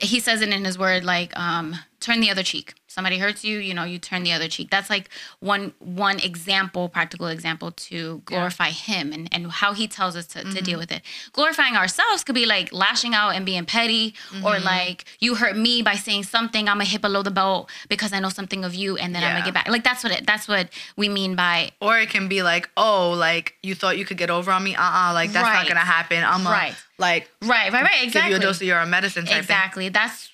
he 0.00 0.20
says 0.20 0.40
it 0.40 0.50
in 0.50 0.64
his 0.64 0.78
word 0.78 1.04
like 1.04 1.36
um, 1.36 1.74
turn 2.02 2.20
the 2.20 2.30
other 2.30 2.42
cheek. 2.42 2.74
Somebody 2.88 3.16
hurts 3.16 3.42
you, 3.42 3.58
you 3.58 3.72
know, 3.72 3.84
you 3.84 3.98
turn 3.98 4.22
the 4.22 4.32
other 4.32 4.48
cheek. 4.48 4.68
That's 4.70 4.90
like 4.90 5.08
one 5.40 5.72
one 5.78 6.18
example, 6.18 6.90
practical 6.90 7.28
example 7.28 7.72
to 7.72 8.20
glorify 8.26 8.66
yeah. 8.66 8.72
him 8.72 9.12
and, 9.12 9.28
and 9.32 9.50
how 9.50 9.72
he 9.72 9.88
tells 9.88 10.14
us 10.14 10.26
to, 10.28 10.40
mm-hmm. 10.40 10.50
to 10.50 10.60
deal 10.60 10.72
mm-hmm. 10.72 10.80
with 10.80 10.92
it. 10.92 11.02
Glorifying 11.32 11.74
ourselves 11.74 12.22
could 12.22 12.34
be 12.34 12.44
like 12.44 12.70
lashing 12.72 13.14
out 13.14 13.30
and 13.30 13.46
being 13.46 13.64
petty, 13.64 14.14
mm-hmm. 14.30 14.44
or 14.44 14.58
like 14.58 15.06
you 15.20 15.36
hurt 15.36 15.56
me 15.56 15.80
by 15.80 15.94
saying 15.94 16.24
something, 16.24 16.68
I'm 16.68 16.76
gonna 16.76 16.84
hit 16.84 17.00
below 17.00 17.22
the 17.22 17.30
belt 17.30 17.70
because 17.88 18.12
I 18.12 18.20
know 18.20 18.28
something 18.28 18.64
of 18.64 18.74
you 18.74 18.96
and 18.96 19.14
then 19.14 19.22
yeah. 19.22 19.28
I'm 19.28 19.34
gonna 19.36 19.46
get 19.46 19.54
back. 19.54 19.68
Like 19.68 19.84
that's 19.84 20.04
what 20.04 20.12
it 20.12 20.26
that's 20.26 20.46
what 20.46 20.68
we 20.96 21.08
mean 21.08 21.34
by 21.34 21.70
Or 21.80 21.98
it 21.98 22.10
can 22.10 22.28
be 22.28 22.42
like, 22.42 22.68
oh, 22.76 23.12
like 23.12 23.54
you 23.62 23.74
thought 23.74 23.96
you 23.96 24.04
could 24.04 24.18
get 24.18 24.28
over 24.28 24.50
on 24.50 24.62
me. 24.64 24.74
Uh-uh, 24.74 25.12
like 25.14 25.32
that's 25.32 25.44
right. 25.44 25.54
not 25.54 25.68
gonna 25.68 25.80
happen. 25.80 26.22
I'm 26.22 26.44
right. 26.44 26.72
A, 26.72 27.00
like 27.00 27.30
right, 27.42 27.72
right, 27.72 27.82
right, 27.84 28.04
exactly. 28.04 28.32
Give 28.32 28.42
you 28.42 28.48
a 28.48 28.50
dose 28.50 28.60
of 28.60 28.66
your 28.66 28.84
medicine. 28.86 29.26
exactly. 29.28 29.86
Thing. 29.86 29.92
That's 29.92 30.31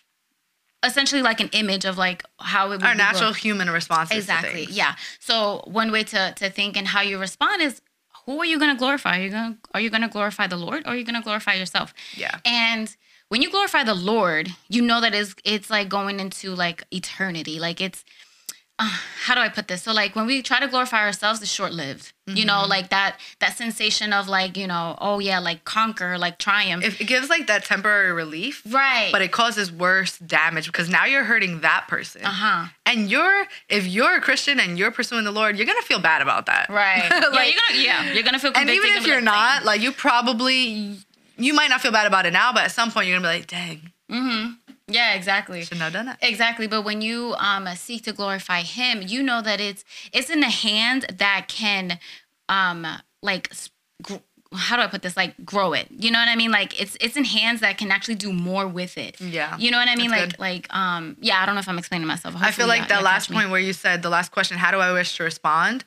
essentially 0.85 1.23
like 1.23 1.41
an 1.41 1.49
image 1.53 1.85
of 1.85 1.99
like 1.99 2.25
how 2.39 2.67
it 2.67 2.77
would 2.77 2.85
our 2.85 2.95
natural 2.95 3.33
human 3.33 3.69
response 3.69 4.11
exactly 4.11 4.67
yeah. 4.71 4.95
So 5.19 5.63
one 5.67 5.91
way 5.91 6.05
to 6.05 6.33
to 6.37 6.51
think 6.51 6.77
and 6.77 6.87
how 6.87 7.01
you 7.01 7.19
respond 7.19 7.63
is 7.63 7.81
who 8.27 8.39
are 8.41 8.45
you 8.45 8.59
going 8.59 8.75
to 8.75 8.79
glorify? 8.79 9.19
Are 9.19 9.23
you 9.23 9.31
going 9.31 9.59
are 9.75 9.81
you 9.81 9.91
going 9.91 10.03
to 10.03 10.09
glorify 10.09 10.47
the 10.47 10.57
lord 10.57 10.87
or 10.87 10.91
are 10.91 10.97
you 10.97 11.05
going 11.05 11.17
to 11.17 11.23
glorify 11.23 11.55
yourself? 11.55 11.95
Yeah. 12.15 12.39
And 12.45 12.95
when 13.29 13.43
you 13.43 13.51
glorify 13.51 13.83
the 13.85 13.95
lord 13.95 14.51
you 14.69 14.83
know 14.83 15.01
that 15.01 15.15
is 15.15 15.35
it's 15.45 15.69
like 15.71 15.89
going 15.89 16.21
into 16.21 16.55
like 16.55 16.85
eternity. 16.91 17.59
Like 17.59 17.81
it's 17.81 18.05
uh, 18.79 18.89
how 19.25 19.35
do 19.35 19.41
I 19.41 19.49
put 19.49 19.69
this? 19.69 19.83
So 19.83 19.93
like 19.93 20.17
when 20.17 20.27
we 20.27 20.43
try 20.43 20.61
to 20.61 20.69
glorify 20.69 21.05
ourselves, 21.05 21.43
it's 21.43 21.51
short 21.51 21.73
lived. 21.73 22.13
Mm-hmm. 22.27 22.37
You 22.37 22.45
know, 22.45 22.53
mm-hmm. 22.55 22.71
like 22.71 22.91
that 22.91 23.17
that 23.41 23.57
sensation 23.57 24.13
of 24.13 24.29
like 24.29 24.57
you 24.57 24.67
know, 24.67 24.97
oh 25.01 25.19
yeah, 25.19 25.39
like 25.39 25.65
conquer, 25.65 26.19
like 26.19 26.39
triumph. 26.39 26.85
It, 26.85 27.01
it 27.01 27.05
gives 27.05 27.29
like 27.29 27.47
that 27.47 27.65
temporary 27.65 28.13
relief, 28.13 28.63
right? 28.69 29.11
But 29.13 29.23
it 29.23 29.33
causes 29.33 29.73
worse 29.73 30.19
damage 30.19 30.67
because 30.67 30.89
now 30.89 31.05
you're 31.05 31.25
hurting 31.25 31.61
that 31.61 31.87
person. 31.89 32.25
Uh 32.25 32.29
huh. 32.29 32.67
And 32.87 33.11
you're 33.11 33.47
if 33.69 33.87
you're 33.87 34.17
a 34.17 34.21
Christian 34.21 34.61
and 34.61 34.79
you're 34.79 34.91
pursuing 34.91 35.25
the 35.25 35.33
Lord, 35.33 35.57
you're 35.57 35.67
gonna 35.67 35.83
feel 35.83 36.01
bad 36.01 36.23
about 36.23 36.47
that, 36.47 36.69
right? 36.69 37.09
like, 37.11 37.13
yeah, 37.33 37.45
you're 37.45 37.55
gonna 37.55 37.83
yeah, 37.83 38.13
you're 38.13 38.23
gonna 38.23 38.39
feel. 38.39 38.53
And 38.55 38.71
even 38.71 38.91
if 38.95 39.07
you're 39.07 39.21
not, 39.21 39.65
like 39.65 39.81
you 39.81 39.93
probably 39.93 40.97
you 41.37 41.55
might 41.55 41.69
not 41.69 41.81
feel 41.81 41.93
bad 41.93 42.07
about 42.07 42.27
it 42.27 42.33
now, 42.33 42.53
but 42.53 42.65
at 42.65 42.73
some 42.73 42.91
point 42.91 43.07
you're 43.07 43.19
gonna 43.19 43.33
be 43.33 43.39
like, 43.39 43.47
dang. 43.47 43.93
Mm-hmm. 44.11 44.68
Yeah, 44.88 45.14
exactly. 45.14 45.62
Should 45.64 45.78
not 45.78 45.92
done 45.92 46.09
it. 46.09 46.16
Exactly, 46.23 46.66
but 46.66 46.83
when 46.83 47.00
you 47.02 47.35
um 47.38 47.68
seek 47.76 48.04
to 48.04 48.12
glorify 48.12 48.62
Him, 48.62 49.02
you 49.07 49.23
know 49.23 49.42
that 49.42 49.61
it's 49.61 49.85
it's 50.12 50.30
in 50.30 50.40
the 50.40 50.50
hand 50.50 51.07
that 51.18 51.47
can 51.49 51.99
um 52.49 52.87
like. 53.23 53.52
how 54.54 54.76
do 54.76 54.83
I 54.83 54.87
put 54.87 55.02
this? 55.02 55.14
Like 55.14 55.45
grow 55.45 55.75
it. 55.75 55.88
You 55.90 56.11
know 56.11 56.18
what 56.18 56.28
I 56.28 56.35
mean? 56.37 56.50
Like 56.50 56.80
it's 56.80 56.97
it's 57.00 57.16
in 57.16 57.25
hands 57.25 57.61
that 57.61 57.76
can 57.76 57.90
actually 57.90 58.14
do 58.14 58.33
more 58.33 58.66
with 58.66 58.97
it. 58.97 59.21
Yeah. 59.21 59.57
You 59.59 59.71
know 59.71 59.76
what 59.76 59.88
I 59.88 59.95
mean? 59.97 60.11
Like 60.11 60.30
good. 60.30 60.38
like 60.38 60.75
um 60.75 61.18
yeah. 61.21 61.42
I 61.42 61.47
don't 61.47 61.54
know 61.54 61.61
if 61.61 61.68
I'm 61.68 61.78
explaining 61.78 62.07
myself. 62.07 62.33
Hopefully, 62.35 62.49
I 62.49 62.52
feel 62.52 62.66
like 62.66 62.88
that 62.88 63.02
last 63.02 63.30
point 63.30 63.50
where 63.50 63.61
you 63.61 63.75
said 63.75 64.02
the 64.02 64.09
last 64.09 64.33
question, 64.33 64.57
how 64.57 64.71
do 64.71 64.78
I 64.78 64.92
wish 64.92 65.16
to 65.18 65.23
respond? 65.23 65.85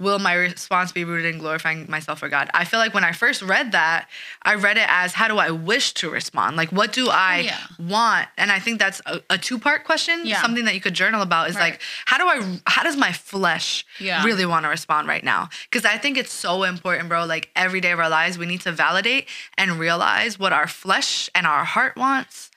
Will 0.00 0.18
my 0.18 0.34
response 0.34 0.92
be 0.92 1.04
rooted 1.04 1.34
in 1.34 1.40
glorifying 1.40 1.86
myself 1.88 2.22
or 2.22 2.28
God? 2.28 2.50
I 2.54 2.64
feel 2.64 2.78
like 2.78 2.94
when 2.94 3.04
I 3.04 3.12
first 3.12 3.42
read 3.42 3.72
that, 3.72 4.08
I 4.42 4.54
read 4.54 4.76
it 4.76 4.86
as 4.88 5.12
how 5.12 5.28
do 5.28 5.38
I 5.38 5.50
wish 5.50 5.94
to 5.94 6.10
respond? 6.10 6.56
Like 6.56 6.70
what 6.70 6.92
do 6.92 7.08
I 7.10 7.40
oh, 7.40 7.42
yeah. 7.42 7.88
want? 7.90 8.28
And 8.36 8.52
I 8.52 8.58
think 8.58 8.78
that's 8.78 9.00
a, 9.06 9.20
a 9.30 9.38
two-part 9.38 9.84
question, 9.84 10.22
yeah. 10.24 10.40
something 10.40 10.64
that 10.66 10.74
you 10.74 10.80
could 10.80 10.94
journal 10.94 11.22
about 11.22 11.50
is 11.50 11.56
right. 11.56 11.72
like 11.72 11.80
how 12.06 12.18
do 12.18 12.26
I 12.26 12.60
how 12.66 12.82
does 12.82 12.96
my 12.96 13.12
flesh 13.12 13.84
yeah. 13.98 14.24
really 14.24 14.46
want 14.46 14.64
to 14.64 14.68
respond 14.68 15.08
right 15.08 15.24
now? 15.24 15.48
Cuz 15.70 15.84
I 15.84 15.98
think 15.98 16.16
it's 16.16 16.32
so 16.32 16.62
important, 16.62 17.08
bro, 17.08 17.24
like 17.24 17.50
every 17.56 17.80
day 17.80 17.90
of 17.90 17.98
our 17.98 18.08
lives 18.08 18.38
we 18.38 18.46
need 18.46 18.60
to 18.62 18.72
validate 18.72 19.28
and 19.56 19.78
realize 19.78 20.38
what 20.38 20.52
our 20.52 20.66
flesh 20.66 21.28
and 21.34 21.46
our 21.46 21.64
heart 21.64 21.96
wants 21.96 22.47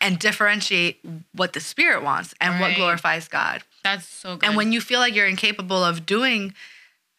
and 0.00 0.18
differentiate 0.18 1.00
what 1.32 1.52
the 1.52 1.60
spirit 1.60 2.02
wants 2.02 2.34
and 2.40 2.54
right. 2.54 2.60
what 2.60 2.76
glorifies 2.76 3.28
God. 3.28 3.62
That's 3.84 4.06
so 4.06 4.36
good. 4.36 4.46
And 4.48 4.56
when 4.56 4.72
you 4.72 4.80
feel 4.80 5.00
like 5.00 5.14
you're 5.14 5.26
incapable 5.26 5.84
of 5.84 6.06
doing 6.06 6.54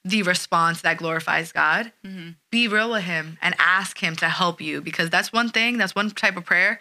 the 0.03 0.23
response 0.23 0.81
that 0.81 0.97
glorifies 0.97 1.51
God, 1.51 1.91
mm-hmm. 2.05 2.31
be 2.49 2.67
real 2.67 2.91
with 2.91 3.03
Him 3.03 3.37
and 3.41 3.55
ask 3.59 3.99
Him 3.99 4.15
to 4.17 4.29
help 4.29 4.59
you 4.59 4.81
because 4.81 5.09
that's 5.09 5.31
one 5.31 5.49
thing, 5.49 5.77
that's 5.77 5.95
one 5.95 6.09
type 6.09 6.37
of 6.37 6.45
prayer 6.45 6.79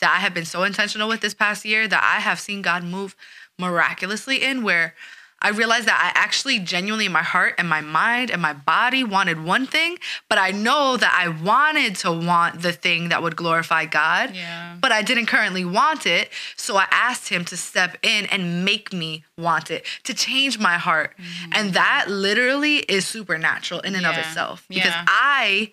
that 0.00 0.14
I 0.16 0.20
have 0.20 0.34
been 0.34 0.44
so 0.44 0.64
intentional 0.64 1.08
with 1.08 1.20
this 1.20 1.34
past 1.34 1.64
year 1.64 1.86
that 1.86 2.02
I 2.02 2.20
have 2.20 2.40
seen 2.40 2.62
God 2.62 2.82
move 2.82 3.14
miraculously 3.58 4.42
in 4.42 4.62
where 4.62 4.94
I 5.42 5.50
realized 5.50 5.88
that 5.88 6.00
I 6.00 6.18
actually 6.18 6.60
genuinely 6.60 7.06
in 7.06 7.12
my 7.12 7.22
heart 7.22 7.56
and 7.58 7.68
my 7.68 7.80
mind 7.80 8.30
and 8.30 8.40
my 8.40 8.52
body 8.52 9.02
wanted 9.02 9.44
one 9.44 9.66
thing, 9.66 9.98
but 10.28 10.38
I 10.38 10.52
know 10.52 10.96
that 10.96 11.12
I 11.14 11.28
wanted 11.28 11.96
to 11.96 12.12
want 12.12 12.62
the 12.62 12.72
thing 12.72 13.08
that 13.08 13.22
would 13.22 13.34
glorify 13.34 13.84
God, 13.84 14.34
yeah. 14.34 14.76
but 14.80 14.92
I 14.92 15.02
didn't 15.02 15.26
currently 15.26 15.64
want 15.64 16.06
it. 16.06 16.30
So 16.56 16.76
I 16.76 16.86
asked 16.92 17.28
him 17.28 17.44
to 17.46 17.56
step 17.56 17.98
in 18.02 18.26
and 18.26 18.64
make 18.64 18.92
me 18.92 19.24
want 19.36 19.70
it, 19.70 19.84
to 20.04 20.14
change 20.14 20.60
my 20.60 20.74
heart. 20.74 21.16
Mm-hmm. 21.18 21.50
And 21.54 21.74
that 21.74 22.06
literally 22.08 22.76
is 22.78 23.04
supernatural 23.04 23.80
in 23.80 23.94
and 23.94 24.02
yeah. 24.02 24.10
of 24.10 24.18
itself 24.18 24.64
because 24.68 24.86
yeah. 24.86 25.04
I, 25.08 25.72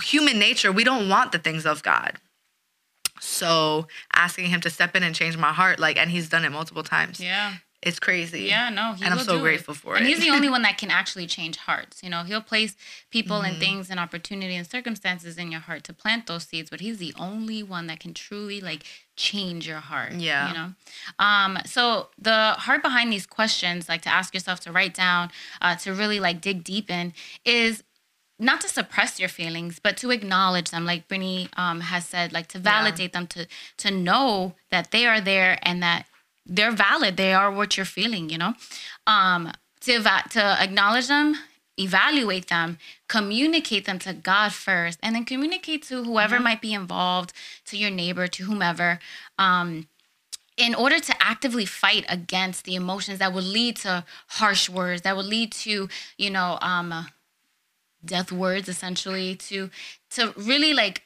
human 0.00 0.38
nature, 0.38 0.70
we 0.70 0.84
don't 0.84 1.08
want 1.08 1.32
the 1.32 1.38
things 1.38 1.66
of 1.66 1.82
God. 1.82 2.18
So 3.18 3.86
asking 4.14 4.46
him 4.46 4.60
to 4.62 4.70
step 4.70 4.96
in 4.96 5.02
and 5.02 5.14
change 5.14 5.36
my 5.36 5.52
heart, 5.52 5.78
like, 5.78 5.96
and 5.96 6.10
he's 6.10 6.28
done 6.28 6.44
it 6.44 6.50
multiple 6.50 6.82
times. 6.82 7.20
Yeah. 7.20 7.54
It's 7.82 7.98
crazy. 7.98 8.42
Yeah, 8.42 8.68
no, 8.68 8.94
and 9.02 9.12
I'm 9.12 9.18
so 9.18 9.40
grateful 9.40 9.74
it. 9.74 9.78
for 9.78 9.96
and 9.96 10.06
it. 10.06 10.08
And 10.08 10.14
he's 10.14 10.24
the 10.24 10.32
only 10.32 10.48
one 10.56 10.62
that 10.62 10.78
can 10.78 10.90
actually 10.90 11.26
change 11.26 11.56
hearts. 11.56 12.00
You 12.02 12.10
know, 12.10 12.22
he'll 12.22 12.40
place 12.40 12.76
people 13.10 13.38
mm-hmm. 13.38 13.46
and 13.46 13.58
things 13.58 13.90
and 13.90 13.98
opportunity 13.98 14.54
and 14.54 14.66
circumstances 14.66 15.36
in 15.36 15.50
your 15.50 15.62
heart 15.62 15.82
to 15.84 15.92
plant 15.92 16.28
those 16.28 16.44
seeds, 16.44 16.70
but 16.70 16.80
he's 16.80 16.98
the 16.98 17.12
only 17.18 17.62
one 17.62 17.88
that 17.88 17.98
can 17.98 18.14
truly 18.14 18.60
like 18.60 18.84
change 19.16 19.66
your 19.66 19.80
heart. 19.80 20.12
Yeah. 20.12 20.48
You 20.48 20.54
know? 20.54 20.72
Um, 21.18 21.58
so 21.66 22.08
the 22.16 22.52
heart 22.52 22.82
behind 22.82 23.12
these 23.12 23.26
questions, 23.26 23.88
like 23.88 24.02
to 24.02 24.10
ask 24.10 24.32
yourself 24.32 24.60
to 24.60 24.72
write 24.72 24.94
down, 24.94 25.30
uh, 25.60 25.74
to 25.76 25.92
really 25.92 26.20
like 26.20 26.40
dig 26.40 26.62
deep 26.62 26.88
in, 26.88 27.12
is 27.44 27.82
not 28.38 28.60
to 28.60 28.68
suppress 28.68 29.18
your 29.18 29.28
feelings, 29.28 29.78
but 29.78 29.96
to 29.98 30.10
acknowledge 30.10 30.70
them, 30.70 30.84
like 30.84 31.08
Brittany 31.08 31.48
um, 31.56 31.80
has 31.80 32.06
said, 32.06 32.32
like 32.32 32.48
to 32.48 32.58
validate 32.58 33.12
yeah. 33.12 33.20
them, 33.20 33.26
to 33.28 33.46
to 33.78 33.90
know 33.90 34.54
that 34.70 34.90
they 34.90 35.06
are 35.06 35.20
there 35.20 35.58
and 35.62 35.82
that 35.82 36.06
they're 36.46 36.72
valid. 36.72 37.16
They 37.16 37.32
are 37.32 37.50
what 37.50 37.76
you're 37.76 37.86
feeling, 37.86 38.30
you 38.30 38.38
know? 38.38 38.54
Um, 39.06 39.52
to, 39.80 39.92
eva- 39.92 40.24
to 40.30 40.62
acknowledge 40.62 41.08
them, 41.08 41.36
evaluate 41.78 42.48
them, 42.48 42.78
communicate 43.08 43.84
them 43.84 43.98
to 44.00 44.12
God 44.12 44.52
first, 44.52 44.98
and 45.02 45.14
then 45.14 45.24
communicate 45.24 45.82
to 45.84 46.04
whoever 46.04 46.36
mm-hmm. 46.36 46.44
might 46.44 46.60
be 46.60 46.72
involved, 46.72 47.32
to 47.66 47.76
your 47.76 47.90
neighbor, 47.90 48.26
to 48.28 48.44
whomever. 48.44 48.98
Um, 49.38 49.88
in 50.56 50.74
order 50.74 51.00
to 51.00 51.14
actively 51.20 51.64
fight 51.64 52.04
against 52.08 52.64
the 52.64 52.74
emotions 52.74 53.18
that 53.18 53.32
would 53.32 53.44
lead 53.44 53.76
to 53.76 54.04
harsh 54.28 54.68
words, 54.68 55.02
that 55.02 55.16
would 55.16 55.26
lead 55.26 55.50
to, 55.52 55.88
you 56.18 56.30
know, 56.30 56.58
um, 56.60 57.06
death 58.04 58.30
words, 58.30 58.68
essentially, 58.68 59.34
to 59.36 59.70
to 60.10 60.34
really 60.36 60.74
like 60.74 61.02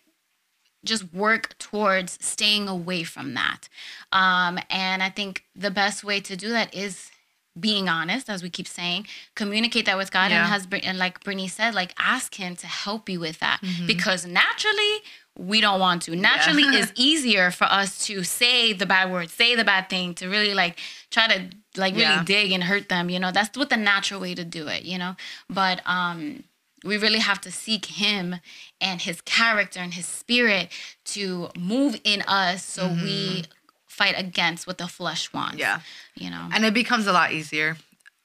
just 0.86 1.12
work 1.12 1.56
towards 1.58 2.18
staying 2.24 2.68
away 2.68 3.02
from 3.02 3.34
that. 3.34 3.68
Um, 4.12 4.58
and 4.70 5.02
I 5.02 5.10
think 5.10 5.44
the 5.54 5.70
best 5.70 6.04
way 6.04 6.20
to 6.20 6.36
do 6.36 6.50
that 6.50 6.74
is 6.74 7.10
being 7.58 7.88
honest, 7.88 8.28
as 8.28 8.42
we 8.42 8.50
keep 8.50 8.68
saying, 8.68 9.06
communicate 9.34 9.86
that 9.86 9.96
with 9.96 10.10
God, 10.10 10.30
yeah. 10.30 10.42
and 10.42 10.52
has 10.52 10.66
and 10.84 10.98
like 10.98 11.24
Brittany 11.24 11.48
said, 11.48 11.74
like 11.74 11.94
ask 11.98 12.34
Him 12.34 12.54
to 12.56 12.66
help 12.66 13.08
you 13.08 13.20
with 13.20 13.38
that, 13.40 13.60
mm-hmm. 13.62 13.86
because 13.86 14.26
naturally 14.26 15.02
we 15.38 15.60
don't 15.60 15.80
want 15.80 16.02
to. 16.02 16.16
Naturally, 16.16 16.64
yeah. 16.64 16.80
it's 16.80 16.92
easier 16.96 17.50
for 17.50 17.64
us 17.64 18.06
to 18.06 18.22
say 18.24 18.72
the 18.72 18.86
bad 18.86 19.10
word, 19.10 19.30
say 19.30 19.54
the 19.54 19.64
bad 19.64 19.88
thing, 19.88 20.14
to 20.14 20.28
really 20.28 20.54
like 20.54 20.78
try 21.10 21.28
to 21.28 21.50
like 21.76 21.94
really 21.94 22.04
yeah. 22.04 22.24
dig 22.24 22.52
and 22.52 22.64
hurt 22.64 22.88
them. 22.88 23.10
You 23.10 23.18
know, 23.18 23.32
that's 23.32 23.56
what 23.56 23.70
the 23.70 23.76
natural 23.76 24.20
way 24.20 24.34
to 24.34 24.44
do 24.44 24.68
it. 24.68 24.84
You 24.84 24.98
know, 24.98 25.16
but 25.48 25.80
um 25.86 26.44
we 26.86 26.96
really 26.96 27.18
have 27.18 27.40
to 27.42 27.50
seek 27.50 27.86
him 27.86 28.36
and 28.80 29.02
his 29.02 29.20
character 29.20 29.80
and 29.80 29.94
his 29.94 30.06
spirit 30.06 30.68
to 31.04 31.48
move 31.58 32.00
in 32.04 32.22
us 32.22 32.64
so 32.64 32.84
mm-hmm. 32.84 33.02
we 33.02 33.44
fight 33.86 34.14
against 34.16 34.66
what 34.66 34.78
the 34.78 34.86
flesh 34.86 35.32
wants. 35.32 35.56
Yeah. 35.56 35.80
You 36.14 36.30
know. 36.30 36.48
And 36.52 36.64
it 36.64 36.74
becomes 36.74 37.06
a 37.06 37.12
lot 37.12 37.32
easier. 37.32 37.76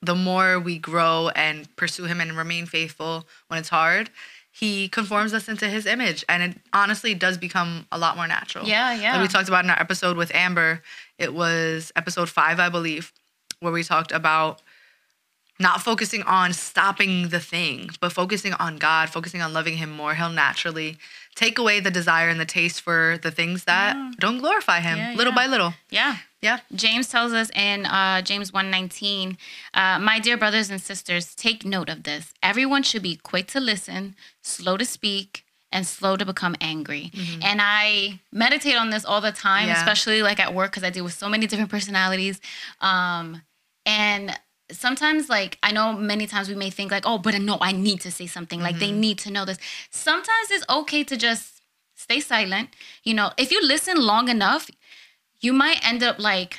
The 0.01 0.15
more 0.15 0.59
we 0.59 0.77
grow 0.77 1.29
and 1.35 1.73
pursue 1.75 2.05
him 2.05 2.19
and 2.19 2.35
remain 2.35 2.65
faithful 2.65 3.27
when 3.47 3.59
it's 3.59 3.69
hard, 3.69 4.09
he 4.51 4.89
conforms 4.89 5.33
us 5.33 5.47
into 5.47 5.69
his 5.69 5.85
image 5.85 6.25
and 6.27 6.43
it 6.43 6.57
honestly 6.73 7.13
does 7.13 7.37
become 7.37 7.87
a 7.91 7.97
lot 7.97 8.17
more 8.17 8.27
natural. 8.27 8.65
Yeah, 8.65 8.93
yeah. 8.93 9.13
Like 9.13 9.21
we 9.21 9.27
talked 9.27 9.47
about 9.47 9.63
in 9.63 9.69
our 9.69 9.79
episode 9.79 10.17
with 10.17 10.33
Amber, 10.35 10.81
it 11.17 11.33
was 11.33 11.91
episode 11.95 12.29
5 12.29 12.59
I 12.59 12.69
believe, 12.69 13.13
where 13.61 13.71
we 13.71 13.83
talked 13.83 14.11
about 14.11 14.61
not 15.61 15.81
focusing 15.81 16.23
on 16.23 16.53
stopping 16.53 17.29
the 17.29 17.39
thing, 17.39 17.89
but 17.99 18.11
focusing 18.11 18.53
on 18.53 18.77
God, 18.77 19.09
focusing 19.09 19.41
on 19.41 19.53
loving 19.53 19.77
Him 19.77 19.91
more, 19.91 20.15
He'll 20.15 20.29
naturally 20.29 20.97
take 21.35 21.57
away 21.57 21.79
the 21.79 21.91
desire 21.91 22.29
and 22.29 22.39
the 22.39 22.45
taste 22.45 22.81
for 22.81 23.19
the 23.21 23.31
things 23.31 23.63
that 23.65 23.95
yeah. 23.95 24.11
don't 24.19 24.39
glorify 24.39 24.79
Him 24.79 24.97
yeah, 24.97 25.13
little 25.15 25.31
yeah. 25.33 25.35
by 25.35 25.47
little. 25.47 25.73
Yeah. 25.89 26.17
Yeah. 26.41 26.59
James 26.73 27.07
tells 27.07 27.33
us 27.33 27.51
in 27.51 27.85
uh, 27.85 28.23
James 28.23 28.51
1:19, 28.51 29.37
uh, 29.75 29.99
"My 29.99 30.19
dear 30.19 30.37
brothers 30.37 30.71
and 30.71 30.81
sisters, 30.81 31.35
take 31.35 31.63
note 31.63 31.87
of 31.87 32.03
this. 32.03 32.33
Everyone 32.41 32.81
should 32.81 33.03
be 33.03 33.15
quick 33.15 33.47
to 33.49 33.59
listen, 33.59 34.15
slow 34.41 34.75
to 34.77 34.85
speak, 34.85 35.45
and 35.71 35.85
slow 35.87 36.17
to 36.17 36.25
become 36.25 36.55
angry. 36.59 37.11
Mm-hmm. 37.13 37.43
And 37.43 37.59
I 37.61 38.19
meditate 38.31 38.75
on 38.75 38.89
this 38.89 39.05
all 39.05 39.21
the 39.21 39.31
time, 39.31 39.69
especially 39.69 40.21
like 40.21 40.39
at 40.39 40.53
work 40.53 40.71
because 40.71 40.83
I 40.83 40.89
deal 40.89 41.03
with 41.03 41.13
so 41.13 41.29
many 41.29 41.47
different 41.47 41.71
personalities. 41.71 42.41
Um, 42.81 43.41
and 43.85 44.37
sometimes 44.71 45.29
like 45.29 45.57
I 45.63 45.71
know 45.71 45.93
many 45.93 46.27
times 46.27 46.49
we 46.49 46.55
may 46.55 46.69
think 46.69 46.91
like, 46.91 47.03
oh, 47.05 47.17
but 47.17 47.39
no, 47.39 47.57
I 47.61 47.71
need 47.71 48.01
to 48.01 48.11
say 48.11 48.27
something. 48.27 48.59
Mm-hmm. 48.59 48.65
Like 48.65 48.79
they 48.79 48.89
mm-hmm. 48.89 48.99
need 48.99 49.17
to 49.19 49.31
know 49.31 49.45
this. 49.45 49.57
Sometimes 49.89 50.51
it's 50.51 50.65
okay 50.69 51.03
to 51.03 51.17
just 51.17 51.61
stay 51.95 52.19
silent. 52.19 52.69
You 53.03 53.13
know, 53.13 53.31
if 53.37 53.51
you 53.51 53.65
listen 53.65 53.97
long 53.97 54.27
enough, 54.29 54.69
you 55.39 55.53
might 55.53 55.85
end 55.87 56.03
up 56.03 56.19
like 56.19 56.57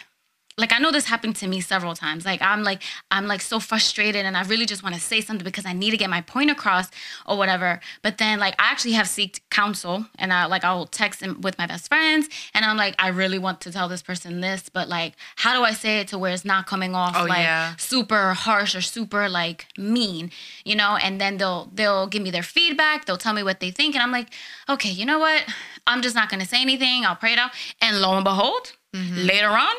like 0.58 0.72
I 0.72 0.78
know 0.78 0.90
this 0.90 1.06
happened 1.06 1.36
to 1.36 1.46
me 1.46 1.60
several 1.60 1.94
times. 1.94 2.24
Like 2.24 2.42
I'm 2.42 2.62
like 2.62 2.82
I'm 3.10 3.26
like 3.26 3.40
so 3.40 3.58
frustrated 3.58 4.26
and 4.26 4.36
I 4.36 4.42
really 4.44 4.66
just 4.66 4.82
want 4.82 4.94
to 4.94 5.00
say 5.00 5.20
something 5.20 5.44
because 5.44 5.64
I 5.64 5.72
need 5.72 5.90
to 5.92 5.96
get 5.96 6.10
my 6.10 6.20
point 6.20 6.50
across 6.50 6.88
or 7.26 7.38
whatever. 7.38 7.80
But 8.02 8.18
then 8.18 8.38
like 8.38 8.54
I 8.58 8.70
actually 8.70 8.92
have 8.92 9.06
seeked 9.06 9.40
counsel 9.50 10.06
and 10.18 10.32
I 10.32 10.46
like 10.46 10.64
I'll 10.64 10.86
text 10.86 11.22
with 11.40 11.56
my 11.58 11.66
best 11.66 11.88
friends 11.88 12.28
and 12.54 12.64
I'm 12.64 12.76
like 12.76 12.94
I 12.98 13.08
really 13.08 13.38
want 13.38 13.60
to 13.62 13.72
tell 13.72 13.88
this 13.88 14.02
person 14.02 14.40
this, 14.40 14.68
but 14.68 14.88
like 14.88 15.14
how 15.36 15.56
do 15.56 15.64
I 15.64 15.72
say 15.72 16.00
it 16.00 16.08
to 16.08 16.18
where 16.18 16.32
it's 16.32 16.44
not 16.44 16.66
coming 16.66 16.94
off 16.94 17.16
oh, 17.16 17.24
like 17.24 17.40
yeah. 17.40 17.74
super 17.76 18.34
harsh 18.34 18.74
or 18.74 18.82
super 18.82 19.28
like 19.28 19.66
mean, 19.78 20.30
you 20.64 20.76
know? 20.76 20.96
And 21.02 21.20
then 21.20 21.38
they'll 21.38 21.70
they'll 21.72 22.06
give 22.06 22.22
me 22.22 22.30
their 22.30 22.42
feedback, 22.42 23.06
they'll 23.06 23.16
tell 23.16 23.32
me 23.32 23.42
what 23.42 23.60
they 23.60 23.70
think 23.70 23.94
and 23.94 24.02
I'm 24.02 24.12
like, 24.12 24.28
"Okay, 24.68 24.90
you 24.90 25.06
know 25.06 25.18
what? 25.18 25.44
I'm 25.86 26.02
just 26.02 26.14
not 26.14 26.28
going 26.28 26.40
to 26.40 26.46
say 26.46 26.60
anything. 26.60 27.04
I'll 27.06 27.16
pray 27.16 27.32
it 27.32 27.38
out." 27.38 27.52
And 27.80 28.00
lo 28.00 28.14
and 28.14 28.24
behold, 28.24 28.72
mm-hmm. 28.94 29.26
later 29.26 29.48
on 29.48 29.74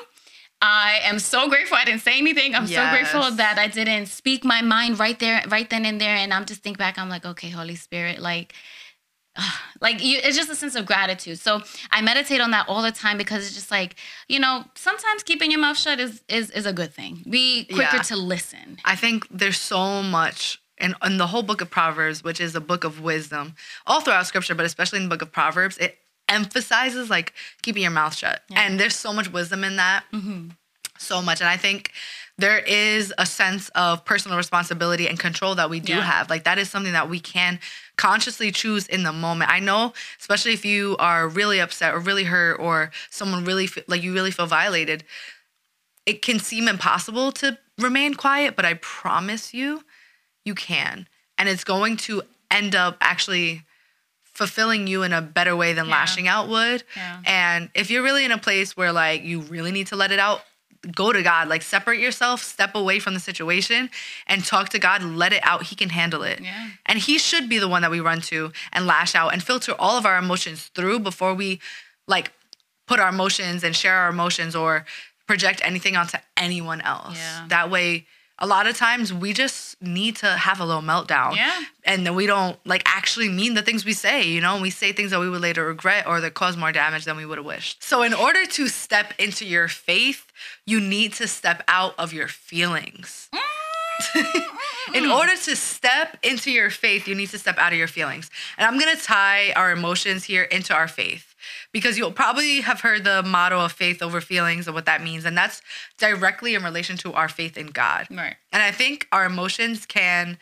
I 0.66 1.02
am 1.04 1.20
so 1.20 1.50
grateful 1.50 1.76
I 1.76 1.84
didn't 1.84 2.04
say 2.04 2.18
anything. 2.18 2.56
I'm 2.56 2.66
yes. 2.68 2.76
so 2.76 2.90
grateful 2.98 3.36
that 3.36 3.60
I 3.60 3.68
didn't 3.68 4.06
speak 4.06 4.46
my 4.46 4.62
mind 4.62 4.98
right 4.98 5.20
there, 5.20 5.44
right 5.50 5.70
then 5.70 5.86
and 5.86 6.00
there. 6.00 6.16
And 6.16 6.34
I'm 6.34 6.46
just 6.46 6.64
think 6.64 6.78
back, 6.78 6.98
I'm 6.98 7.10
like, 7.10 7.26
okay, 7.26 7.50
Holy 7.50 7.76
Spirit, 7.76 8.20
like, 8.20 8.54
like 9.82 10.02
you, 10.02 10.20
it's 10.24 10.38
just 10.38 10.50
a 10.50 10.56
sense 10.56 10.76
of 10.76 10.86
gratitude. 10.86 11.38
So 11.40 11.62
I 11.92 12.02
meditate 12.02 12.40
on 12.40 12.52
that 12.52 12.70
all 12.70 12.82
the 12.82 12.94
time 12.94 13.18
because 13.18 13.46
it's 13.46 13.56
just 13.56 13.72
like, 13.72 13.98
you 14.30 14.40
know, 14.40 14.64
sometimes 14.76 15.22
keeping 15.24 15.52
your 15.52 15.60
mouth 15.60 15.78
shut 15.78 16.00
is 16.00 16.24
is, 16.30 16.50
is 16.52 16.66
a 16.66 16.72
good 16.72 16.94
thing. 16.94 17.24
Be 17.30 17.66
quicker 17.66 17.98
yeah. 17.98 18.02
to 18.04 18.16
listen. 18.16 18.78
I 18.86 18.96
think 18.96 19.28
there's 19.30 19.60
so 19.60 20.02
much 20.02 20.62
in, 20.78 20.96
in 21.04 21.18
the 21.18 21.28
whole 21.28 21.44
book 21.44 21.60
of 21.60 21.70
Proverbs, 21.70 22.24
which 22.24 22.40
is 22.40 22.56
a 22.56 22.62
book 22.62 22.86
of 22.86 23.02
wisdom, 23.02 23.56
all 23.86 24.00
throughout 24.00 24.28
scripture, 24.28 24.56
but 24.56 24.66
especially 24.66 24.98
in 24.98 25.04
the 25.04 25.10
book 25.10 25.22
of 25.22 25.32
Proverbs, 25.32 25.78
it 25.78 25.98
emphasizes 26.30 27.10
like 27.10 27.34
keeping 27.62 27.82
your 27.82 27.92
mouth 27.92 28.16
shut. 28.16 28.42
Yeah. 28.50 28.62
And 28.62 28.80
there's 28.80 28.96
so 28.96 29.14
much 29.14 29.32
wisdom 29.32 29.64
in 29.64 29.76
that. 29.78 30.04
Mm-hmm. 30.14 30.50
So 30.98 31.22
much. 31.22 31.42
And 31.42 31.50
I 31.50 31.58
think 31.58 31.92
there 32.38 32.60
is 32.60 33.14
a 33.18 33.26
sense 33.26 33.70
of 33.70 34.06
personal 34.06 34.38
responsibility 34.38 35.08
and 35.08 35.20
control 35.20 35.56
that 35.56 35.70
we 35.70 35.80
do 35.80 35.94
yeah. 35.94 36.02
have. 36.02 36.30
Like 36.30 36.46
that 36.46 36.58
is 36.58 36.70
something 36.70 36.94
that 36.94 37.10
we 37.10 37.20
can 37.20 37.60
consciously 37.96 38.52
choose 38.52 38.88
in 38.88 39.04
the 39.04 39.14
moment. 39.14 39.52
I 39.52 39.60
know, 39.60 39.94
especially 40.20 40.54
if 40.54 40.66
you 40.66 40.96
are 40.98 41.28
really 41.28 41.60
upset 41.60 41.94
or 41.94 42.00
really 42.00 42.24
hurt 42.24 42.56
or 42.56 42.92
someone 43.10 43.44
really 43.44 43.68
feel, 43.68 43.84
like 43.88 44.02
you 44.02 44.14
really 44.14 44.32
feel 44.32 44.48
violated, 44.48 45.04
it 46.06 46.22
can 46.22 46.40
seem 46.40 46.68
impossible 46.68 47.32
to 47.34 47.58
remain 47.78 48.14
quiet, 48.14 48.56
but 48.56 48.66
I 48.66 48.76
promise 48.76 49.54
you, 49.54 49.84
you 50.44 50.56
can. 50.56 51.08
And 51.38 51.50
it's 51.50 51.64
going 51.64 51.98
to 51.98 52.24
end 52.50 52.76
up 52.76 52.98
actually 53.00 53.64
fulfilling 54.34 54.88
you 54.88 55.04
in 55.04 55.14
a 55.14 55.22
better 55.22 55.56
way 55.56 55.74
than 55.74 55.86
yeah. 55.86 55.92
lashing 55.92 56.28
out 56.28 56.50
would. 56.50 56.84
Yeah. 56.96 57.22
And 57.26 57.70
if 57.76 57.92
you're 57.92 58.04
really 58.04 58.26
in 58.26 58.32
a 58.32 58.38
place 58.38 58.76
where 58.76 58.92
like 58.92 59.24
you 59.24 59.42
really 59.42 59.72
need 59.72 59.88
to 59.88 59.96
let 59.96 60.12
it 60.12 60.20
out, 60.20 60.42
go 60.92 61.14
to 61.14 61.22
God. 61.22 61.48
Like 61.48 61.62
separate 61.62 62.00
yourself, 62.00 62.44
step 62.44 62.76
away 62.76 63.00
from 63.00 63.14
the 63.14 63.20
situation 63.20 63.90
and 64.28 64.44
talk 64.44 64.70
to 64.70 64.80
God, 64.80 65.04
let 65.04 65.34
it 65.34 65.42
out. 65.44 65.64
He 65.64 65.76
can 65.76 65.90
handle 65.90 66.24
it. 66.24 66.42
Yeah. 66.42 66.70
And 66.86 67.00
he 67.00 67.18
should 67.18 67.48
be 67.48 67.60
the 67.60 67.68
one 67.68 67.82
that 67.84 67.92
we 67.92 68.00
run 68.00 68.22
to 68.22 68.52
and 68.72 68.86
lash 68.86 69.16
out 69.16 69.34
and 69.34 69.42
filter 69.42 69.74
all 69.78 69.98
of 69.98 70.06
our 70.06 70.18
emotions 70.18 70.66
through 70.76 71.00
before 71.00 71.34
we 71.34 71.60
like 72.08 72.32
put 72.88 73.00
our 73.00 73.10
emotions 73.10 73.64
and 73.64 73.76
share 73.76 73.96
our 73.96 74.10
emotions 74.10 74.56
or 74.56 74.86
project 75.26 75.62
anything 75.64 75.96
onto 75.96 76.18
anyone 76.36 76.82
else. 76.82 77.18
Yeah. 77.18 77.46
That 77.48 77.70
way 77.70 78.08
a 78.40 78.48
lot 78.48 78.68
of 78.68 78.76
times 78.76 79.14
we 79.14 79.32
just 79.32 79.82
need 79.82 80.16
to 80.18 80.28
have 80.28 80.60
a 80.60 80.66
little 80.66 80.82
meltdown. 80.82 81.36
Yeah. 81.36 81.62
And 81.86 82.06
then 82.06 82.16
we 82.16 82.26
don't 82.26 82.58
like 82.66 82.82
actually 82.86 83.30
mean 83.30 83.54
the 83.54 83.62
things 83.62 83.86
we 83.86 83.94
say, 83.94 84.24
you 84.24 84.42
know, 84.42 84.60
we 84.60 84.70
say 84.70 84.92
things 84.92 85.12
that 85.12 85.20
we 85.20 85.30
would 85.30 85.42
later 85.42 85.66
regret 85.66 86.08
or 86.08 86.20
that 86.22 86.34
cause 86.34 86.58
more 86.58 86.72
damage 86.72 87.06
than 87.06 87.16
we 87.16 87.26
would 87.26 87.38
have 87.38 87.46
wished. 87.46 87.84
So, 87.84 88.02
in 88.02 88.14
order 88.14 88.46
to 88.46 88.68
step 88.68 89.14
into 89.20 89.46
your 89.46 89.68
faith, 89.68 90.26
you 90.66 90.80
need 90.80 91.14
to 91.14 91.28
step 91.28 91.64
out 91.68 91.94
of 92.00 92.14
your 92.14 92.28
feelings. 92.28 93.30
in 94.96 95.06
order 95.06 95.36
to 95.36 95.56
step 95.56 96.18
into 96.24 96.52
your 96.52 96.70
faith, 96.70 97.08
you 97.08 97.16
need 97.16 97.30
to 97.30 97.38
step 97.38 97.58
out 97.58 97.72
of 97.72 97.78
your 97.78 97.88
feelings. 97.88 98.32
And 98.58 98.68
I'm 98.68 98.80
going 98.80 98.96
to 98.96 99.02
tie 99.02 99.52
our 99.56 99.72
emotions 99.72 100.24
here 100.24 100.44
into 100.44 100.74
our 100.74 100.88
faith 100.88 101.33
because 101.72 101.98
you'll 101.98 102.12
probably 102.12 102.62
have 102.62 102.82
heard 102.82 103.04
the 103.04 103.24
motto 103.24 103.60
of 103.60 103.72
faith 103.72 104.02
over 104.02 104.22
feelings 104.22 104.68
and 104.68 104.76
what 104.76 104.86
that 104.86 105.04
means. 105.04 105.26
And 105.26 105.38
that's 105.38 105.62
directly 105.98 106.56
in 106.56 106.64
relation 106.64 106.98
to 106.98 107.14
our 107.14 107.30
faith 107.30 107.58
in 107.58 107.68
God. 107.68 108.08
Right. 108.10 108.36
And 108.52 108.62
I 108.62 108.72
think 108.72 109.08
our 109.12 109.26
emotions 109.26 109.86
can 109.86 110.38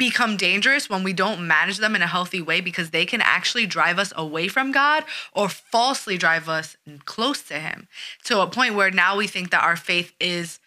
become 0.00 0.38
dangerous 0.38 0.88
when 0.88 1.04
we 1.04 1.12
don't 1.12 1.46
manage 1.46 1.76
them 1.76 1.94
in 1.94 2.00
a 2.00 2.06
healthy 2.06 2.40
way 2.40 2.62
because 2.62 2.88
they 2.88 3.04
can 3.04 3.20
actually 3.20 3.66
drive 3.66 3.98
us 3.98 4.14
away 4.16 4.48
from 4.48 4.72
God 4.72 5.04
or 5.34 5.50
falsely 5.50 6.16
drive 6.16 6.48
us 6.48 6.78
close 7.04 7.42
to 7.42 7.54
Him 7.60 7.86
to 8.24 8.40
a 8.40 8.46
point 8.46 8.74
where 8.74 8.90
now 8.90 9.18
we 9.18 9.26
think 9.26 9.50
that 9.50 9.62
our 9.62 9.76
faith 9.76 10.14
is 10.18 10.58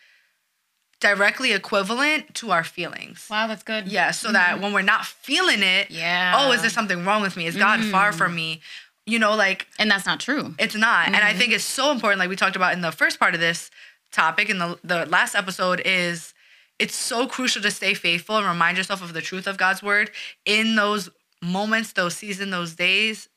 directly 1.04 1.52
equivalent 1.52 2.34
to 2.36 2.52
our 2.52 2.64
feelings. 2.64 3.28
Wow, 3.30 3.48
that's 3.48 3.62
good. 3.62 3.88
Yeah, 3.88 4.12
so 4.12 4.28
mm-hmm. 4.28 4.34
that 4.34 4.62
when 4.62 4.72
we're 4.72 4.82
not 4.82 5.06
feeling 5.06 5.62
it, 5.62 5.92
yeah. 5.92 6.34
Oh, 6.36 6.52
is 6.54 6.62
there 6.62 6.70
something 6.70 7.04
wrong 7.06 7.22
with 7.22 7.36
me? 7.36 7.46
Is 7.46 7.58
God 7.58 7.82
mm. 7.82 7.92
far 7.92 8.14
from 8.14 8.34
me? 8.34 8.62
You 9.06 9.20
know, 9.20 9.36
like 9.36 9.68
And 9.78 9.92
that's 9.92 10.06
not 10.06 10.22
true. 10.22 10.56
It's 10.58 10.76
not. 10.76 11.06
Mm-hmm. 11.06 11.16
And 11.16 11.24
I 11.24 11.30
mm-hmm. 11.32 11.40
think 11.40 11.54
it's 11.54 11.66
so 11.66 11.92
important 11.92 12.20
like 12.20 12.30
we 12.30 12.38
talked 12.38 12.56
about 12.56 12.74
in 12.74 12.80
the 12.82 12.92
first 12.92 13.20
part 13.20 13.34
of 13.34 13.42
this 13.42 13.70
topic 14.14 14.50
in 14.50 14.60
the 14.60 14.80
the 14.84 15.06
last 15.08 15.36
episode 15.36 15.82
is 15.84 16.34
it's 16.80 16.96
so 16.96 17.28
crucial 17.28 17.62
to 17.62 17.72
stay 17.72 17.94
faithful 17.94 18.38
and 18.38 18.48
remind 18.48 18.78
yourself 18.78 19.04
of 19.04 19.14
the 19.14 19.22
truth 19.22 19.46
of 19.46 19.58
God's 19.58 19.84
word 19.84 20.10
in 20.46 20.76
those 20.76 21.10
moments, 21.42 21.94
those 21.94 22.16
seasons, 22.16 22.52
those 22.52 22.76
days 22.76 23.28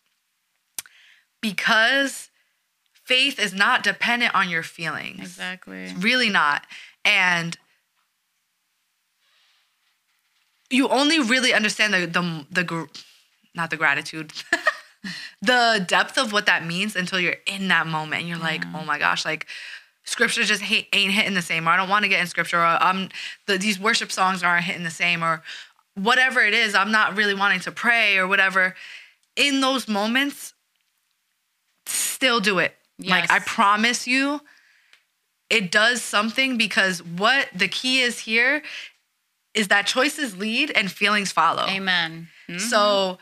because 1.41 2.31
faith 3.07 3.39
is 3.39 3.55
not 3.55 3.85
dependent 3.85 4.35
on 4.35 4.51
your 4.51 4.65
feelings. 4.65 5.21
Exactly. 5.21 5.85
It's 5.85 5.93
really 5.95 6.29
not. 6.29 6.67
And 7.05 7.57
you 10.71 10.89
only 10.89 11.21
really 11.21 11.55
understand 11.55 11.95
the 11.95 12.07
the 12.07 12.47
the 12.51 12.89
not 13.55 13.71
the 13.71 13.77
gratitude 13.77 14.33
the 15.41 15.85
depth 15.87 16.19
of 16.19 16.33
what 16.33 16.47
that 16.47 16.67
means 16.67 16.97
until 16.97 17.21
you're 17.21 17.37
in 17.47 17.69
that 17.69 17.87
moment. 17.87 18.23
And 18.23 18.29
you're 18.29 18.39
like 18.39 18.65
oh 18.75 18.85
my 18.85 18.99
gosh 18.99 19.25
like 19.25 19.47
scripture 20.05 20.43
just 20.43 20.63
hate, 20.63 20.89
ain't 20.93 21.13
hitting 21.13 21.35
the 21.35 21.43
same 21.43 21.67
or 21.67 21.73
i 21.73 21.77
don't 21.77 21.89
want 21.89 22.05
to 22.05 22.09
get 22.09 22.21
in 22.21 22.29
scripture 22.29 22.61
or 22.61 22.81
um 22.81 23.09
the, 23.47 23.59
these 23.59 23.79
worship 23.79 24.13
songs 24.13 24.45
aren't 24.45 24.65
hitting 24.65 24.85
the 24.85 24.91
same 24.91 25.21
or 25.23 25.43
whatever 25.95 26.41
it 26.41 26.55
is 26.55 26.77
i'm 26.77 26.93
not 26.93 27.17
really 27.17 27.35
wanting 27.35 27.61
to 27.61 27.73
pray 27.73 28.17
or 28.17 28.27
whatever. 28.27 28.75
In 29.37 29.61
those 29.61 29.87
moments 29.89 30.55
still 31.87 32.41
do 32.41 32.59
it 32.59 32.76
yes. 32.99 33.11
like 33.11 33.31
i 33.31 33.39
promise 33.39 34.07
you 34.07 34.41
it 35.49 35.71
does 35.71 36.03
something 36.03 36.57
because 36.57 37.03
what 37.03 37.49
the 37.55 37.69
key 37.69 38.01
is 38.01 38.21
here 38.21 38.63
is 39.55 39.69
that 39.69 39.87
choices 39.87 40.37
lead 40.37 40.71
and 40.73 40.91
feelings 40.91 41.33
follow. 41.33 41.67
Amen. 41.67 42.29
Mm-hmm. 42.49 42.59
So 42.59 43.19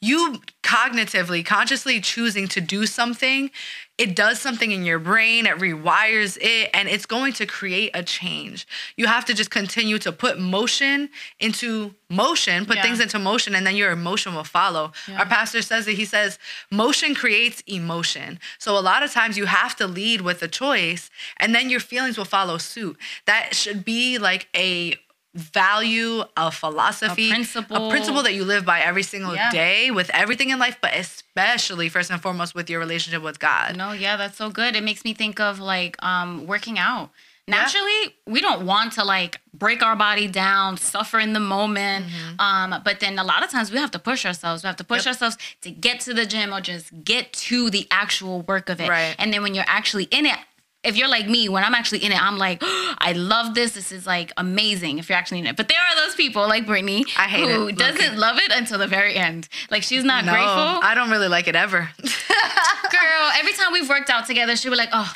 you 0.00 0.40
cognitively, 0.62 1.44
consciously 1.44 2.00
choosing 2.00 2.46
to 2.48 2.60
do 2.60 2.86
something, 2.86 3.50
it 3.98 4.14
does 4.14 4.40
something 4.40 4.70
in 4.70 4.84
your 4.84 5.00
brain, 5.00 5.44
it 5.44 5.56
rewires 5.56 6.38
it, 6.40 6.70
and 6.72 6.88
it's 6.88 7.04
going 7.04 7.32
to 7.34 7.46
create 7.46 7.90
a 7.94 8.02
change. 8.04 8.66
You 8.96 9.08
have 9.08 9.24
to 9.24 9.34
just 9.34 9.50
continue 9.50 9.98
to 9.98 10.12
put 10.12 10.38
motion 10.38 11.10
into 11.40 11.94
motion, 12.08 12.64
put 12.64 12.76
yeah. 12.76 12.82
things 12.82 13.00
into 13.00 13.18
motion, 13.18 13.56
and 13.56 13.66
then 13.66 13.74
your 13.74 13.90
emotion 13.90 14.36
will 14.36 14.44
follow. 14.44 14.92
Yeah. 15.08 15.18
Our 15.18 15.26
pastor 15.26 15.62
says 15.62 15.88
it, 15.88 15.96
he 15.96 16.04
says, 16.04 16.38
motion 16.70 17.14
creates 17.14 17.60
emotion. 17.66 18.38
So 18.58 18.78
a 18.78 18.80
lot 18.80 19.02
of 19.02 19.10
times 19.10 19.36
you 19.36 19.46
have 19.46 19.74
to 19.76 19.86
lead 19.88 20.20
with 20.20 20.42
a 20.44 20.48
choice, 20.48 21.10
and 21.36 21.52
then 21.52 21.68
your 21.68 21.80
feelings 21.80 22.16
will 22.16 22.24
follow 22.24 22.56
suit. 22.56 22.96
That 23.26 23.56
should 23.56 23.84
be 23.84 24.16
like 24.18 24.48
a 24.54 24.94
value, 25.38 26.24
a 26.36 26.50
philosophy, 26.50 27.30
a 27.30 27.32
principle, 27.32 27.88
a 27.88 27.90
principle 27.90 28.22
that 28.22 28.34
you 28.34 28.44
live 28.44 28.64
by 28.64 28.80
every 28.80 29.02
single 29.02 29.34
yeah. 29.34 29.50
day 29.50 29.90
with 29.90 30.10
everything 30.12 30.50
in 30.50 30.58
life, 30.58 30.76
but 30.80 30.94
especially 30.94 31.88
first 31.88 32.10
and 32.10 32.20
foremost 32.20 32.54
with 32.54 32.68
your 32.68 32.80
relationship 32.80 33.22
with 33.22 33.38
God. 33.38 33.76
No, 33.76 33.92
yeah, 33.92 34.16
that's 34.16 34.36
so 34.36 34.50
good. 34.50 34.76
It 34.76 34.82
makes 34.82 35.04
me 35.04 35.14
think 35.14 35.40
of 35.40 35.60
like 35.60 35.96
um, 36.02 36.46
working 36.46 36.78
out. 36.78 37.10
Naturally, 37.46 38.02
yeah. 38.02 38.08
we 38.26 38.40
don't 38.42 38.66
want 38.66 38.92
to 38.94 39.04
like 39.04 39.40
break 39.54 39.82
our 39.82 39.96
body 39.96 40.28
down, 40.28 40.76
suffer 40.76 41.18
in 41.18 41.32
the 41.32 41.40
moment. 41.40 42.04
Mm-hmm. 42.06 42.40
Um, 42.40 42.82
but 42.84 43.00
then 43.00 43.18
a 43.18 43.24
lot 43.24 43.42
of 43.42 43.50
times 43.50 43.72
we 43.72 43.78
have 43.78 43.90
to 43.92 43.98
push 43.98 44.26
ourselves. 44.26 44.62
We 44.62 44.66
have 44.66 44.76
to 44.76 44.84
push 44.84 45.06
yep. 45.06 45.14
ourselves 45.14 45.38
to 45.62 45.70
get 45.70 46.00
to 46.00 46.12
the 46.12 46.26
gym 46.26 46.52
or 46.52 46.60
just 46.60 47.04
get 47.04 47.32
to 47.32 47.70
the 47.70 47.86
actual 47.90 48.42
work 48.42 48.68
of 48.68 48.80
it. 48.80 48.88
Right. 48.88 49.16
And 49.18 49.32
then 49.32 49.42
when 49.42 49.54
you're 49.54 49.64
actually 49.66 50.04
in 50.04 50.26
it, 50.26 50.38
if 50.84 50.96
you're 50.96 51.08
like 51.08 51.28
me, 51.28 51.48
when 51.48 51.64
I'm 51.64 51.74
actually 51.74 52.04
in 52.04 52.12
it, 52.12 52.22
I'm 52.22 52.38
like, 52.38 52.58
oh, 52.62 52.94
I 52.98 53.12
love 53.12 53.54
this. 53.54 53.72
This 53.72 53.90
is 53.92 54.06
like 54.06 54.32
amazing 54.36 54.98
if 54.98 55.08
you're 55.08 55.18
actually 55.18 55.40
in 55.40 55.46
it. 55.46 55.56
But 55.56 55.68
there 55.68 55.78
are 55.78 55.96
those 56.06 56.14
people 56.14 56.42
like 56.48 56.66
Brittany 56.66 57.04
who 57.30 57.68
it. 57.68 57.76
doesn't 57.76 58.16
love 58.16 58.38
it 58.38 58.52
until 58.52 58.78
the 58.78 58.86
very 58.86 59.14
end. 59.16 59.48
Like 59.70 59.82
she's 59.82 60.04
not 60.04 60.24
No, 60.24 60.32
grateful. 60.32 60.50
I 60.88 60.94
don't 60.94 61.10
really 61.10 61.28
like 61.28 61.48
it 61.48 61.56
ever. 61.56 61.88
Girl, 61.98 63.30
every 63.38 63.52
time 63.52 63.72
we've 63.72 63.88
worked 63.88 64.10
out 64.10 64.26
together, 64.26 64.56
she'll 64.56 64.70
be 64.72 64.76
like, 64.78 64.90
oh, 64.92 65.12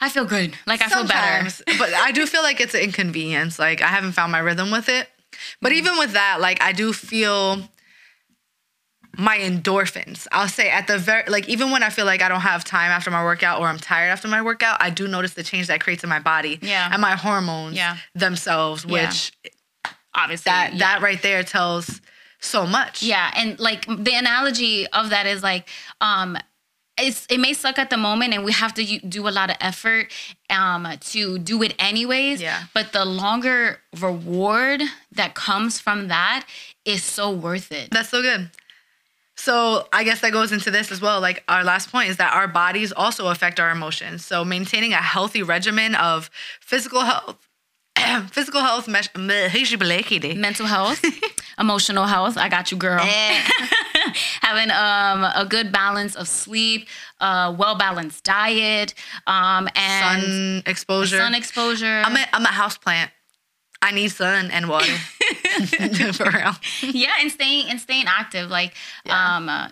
I 0.00 0.08
feel 0.08 0.24
good. 0.26 0.54
Like 0.66 0.82
I 0.82 0.88
feel 0.88 1.06
better. 1.06 1.50
But 1.78 1.92
I 1.94 2.12
do 2.12 2.26
feel 2.26 2.42
like 2.42 2.60
it's 2.60 2.74
an 2.74 2.82
inconvenience. 2.82 3.58
Like 3.58 3.80
I 3.82 3.88
haven't 3.88 4.12
found 4.12 4.32
my 4.32 4.38
rhythm 4.40 4.70
with 4.70 4.88
it. 4.88 5.08
But 5.60 5.72
Mm-hmm. 5.72 5.78
even 5.78 5.98
with 5.98 6.12
that, 6.12 6.38
like 6.40 6.62
I 6.62 6.72
do 6.72 6.92
feel 6.92 7.68
my 9.18 9.38
endorphins. 9.38 10.26
I'll 10.32 10.48
say 10.48 10.68
at 10.70 10.86
the 10.86 10.98
very 10.98 11.24
like 11.28 11.48
even 11.48 11.70
when 11.70 11.82
I 11.82 11.90
feel 11.90 12.04
like 12.06 12.22
I 12.22 12.28
don't 12.28 12.40
have 12.42 12.64
time 12.64 12.90
after 12.90 13.10
my 13.10 13.22
workout 13.24 13.60
or 13.60 13.66
I'm 13.68 13.78
tired 13.78 14.08
after 14.10 14.28
my 14.28 14.42
workout, 14.42 14.76
I 14.80 14.90
do 14.90 15.08
notice 15.08 15.34
the 15.34 15.42
change 15.42 15.66
that 15.68 15.80
creates 15.80 16.02
in 16.04 16.10
my 16.10 16.18
body 16.20 16.58
Yeah. 16.62 16.88
and 16.92 17.00
my 17.00 17.12
hormones 17.16 17.76
Yeah. 17.76 17.96
themselves, 18.14 18.84
Yeah. 18.84 18.92
which 19.08 19.32
Obviously. 20.14 20.50
that 20.50 20.72
yeah. 20.72 20.78
that 20.78 21.02
right 21.02 21.20
there 21.22 21.42
tells 21.42 22.00
so 22.40 22.66
much. 22.66 23.02
Yeah, 23.02 23.30
and 23.36 23.58
like 23.58 23.86
the 23.86 24.14
analogy 24.14 24.86
of 24.88 25.10
that 25.10 25.26
is 25.26 25.42
like 25.42 25.68
um 26.00 26.36
it's 26.98 27.26
it 27.28 27.38
may 27.38 27.52
suck 27.52 27.78
at 27.78 27.90
the 27.90 27.96
moment 27.98 28.32
and 28.32 28.42
we 28.44 28.52
have 28.52 28.72
to 28.74 28.84
do 29.00 29.28
a 29.28 29.30
lot 29.38 29.50
of 29.50 29.56
effort 29.60 30.10
um 30.48 30.88
to 31.00 31.38
do 31.38 31.62
it 31.62 31.74
anyways 31.78 32.40
Yeah. 32.40 32.62
but 32.72 32.92
the 32.92 33.04
longer 33.04 33.80
reward 34.00 34.80
that 35.12 35.34
comes 35.34 35.78
from 35.78 36.08
that 36.08 36.46
is 36.86 37.04
so 37.04 37.30
worth 37.30 37.70
it 37.72 37.90
That's 37.90 38.08
so 38.08 38.22
good. 38.22 38.50
So 39.36 39.86
I 39.92 40.02
guess 40.04 40.20
that 40.22 40.32
goes 40.32 40.50
into 40.50 40.70
this 40.70 40.90
as 40.90 41.00
well. 41.00 41.20
Like 41.20 41.44
our 41.48 41.62
last 41.62 41.92
point 41.92 42.08
is 42.08 42.16
that 42.16 42.32
our 42.32 42.48
bodies 42.48 42.92
also 42.92 43.28
affect 43.28 43.60
our 43.60 43.70
emotions. 43.70 44.24
So 44.24 44.44
maintaining 44.44 44.92
a 44.92 44.96
healthy 44.96 45.42
regimen 45.42 45.94
of 45.94 46.30
physical 46.60 47.02
health, 47.02 47.36
physical 48.30 48.60
health, 48.60 48.88
mental 50.34 50.66
health 50.66 51.02
emotional 51.58 52.04
health 52.04 52.36
i 52.36 52.48
got 52.48 52.70
you 52.70 52.76
girl 52.76 53.02
having 54.42 54.70
um 54.70 55.24
a 55.34 55.46
good 55.48 55.72
balance 55.72 56.14
of 56.14 56.28
sleep 56.28 56.86
uh 57.20 57.54
well 57.58 57.74
balanced 57.76 58.22
diet 58.24 58.92
um 59.26 59.66
and 59.74 60.22
sun 60.22 60.62
exposure. 60.66 61.16
sun 61.16 61.34
exposure 61.34 62.02
I'm 62.04 62.14
a, 62.16 62.26
I'm 62.34 62.44
a 62.44 62.48
house 62.48 62.76
plant. 62.76 63.10
I 63.82 63.92
need 63.92 64.08
sun 64.08 64.50
and 64.50 64.68
water. 64.68 64.92
For 66.12 66.30
real. 66.30 66.54
yeah 66.92 67.14
and 67.20 67.30
staying 67.30 67.68
and 67.70 67.80
staying 67.80 68.04
active 68.06 68.50
like 68.50 68.74
Yeah. 69.04 69.36
um 69.36 69.48
uh, 69.48 69.68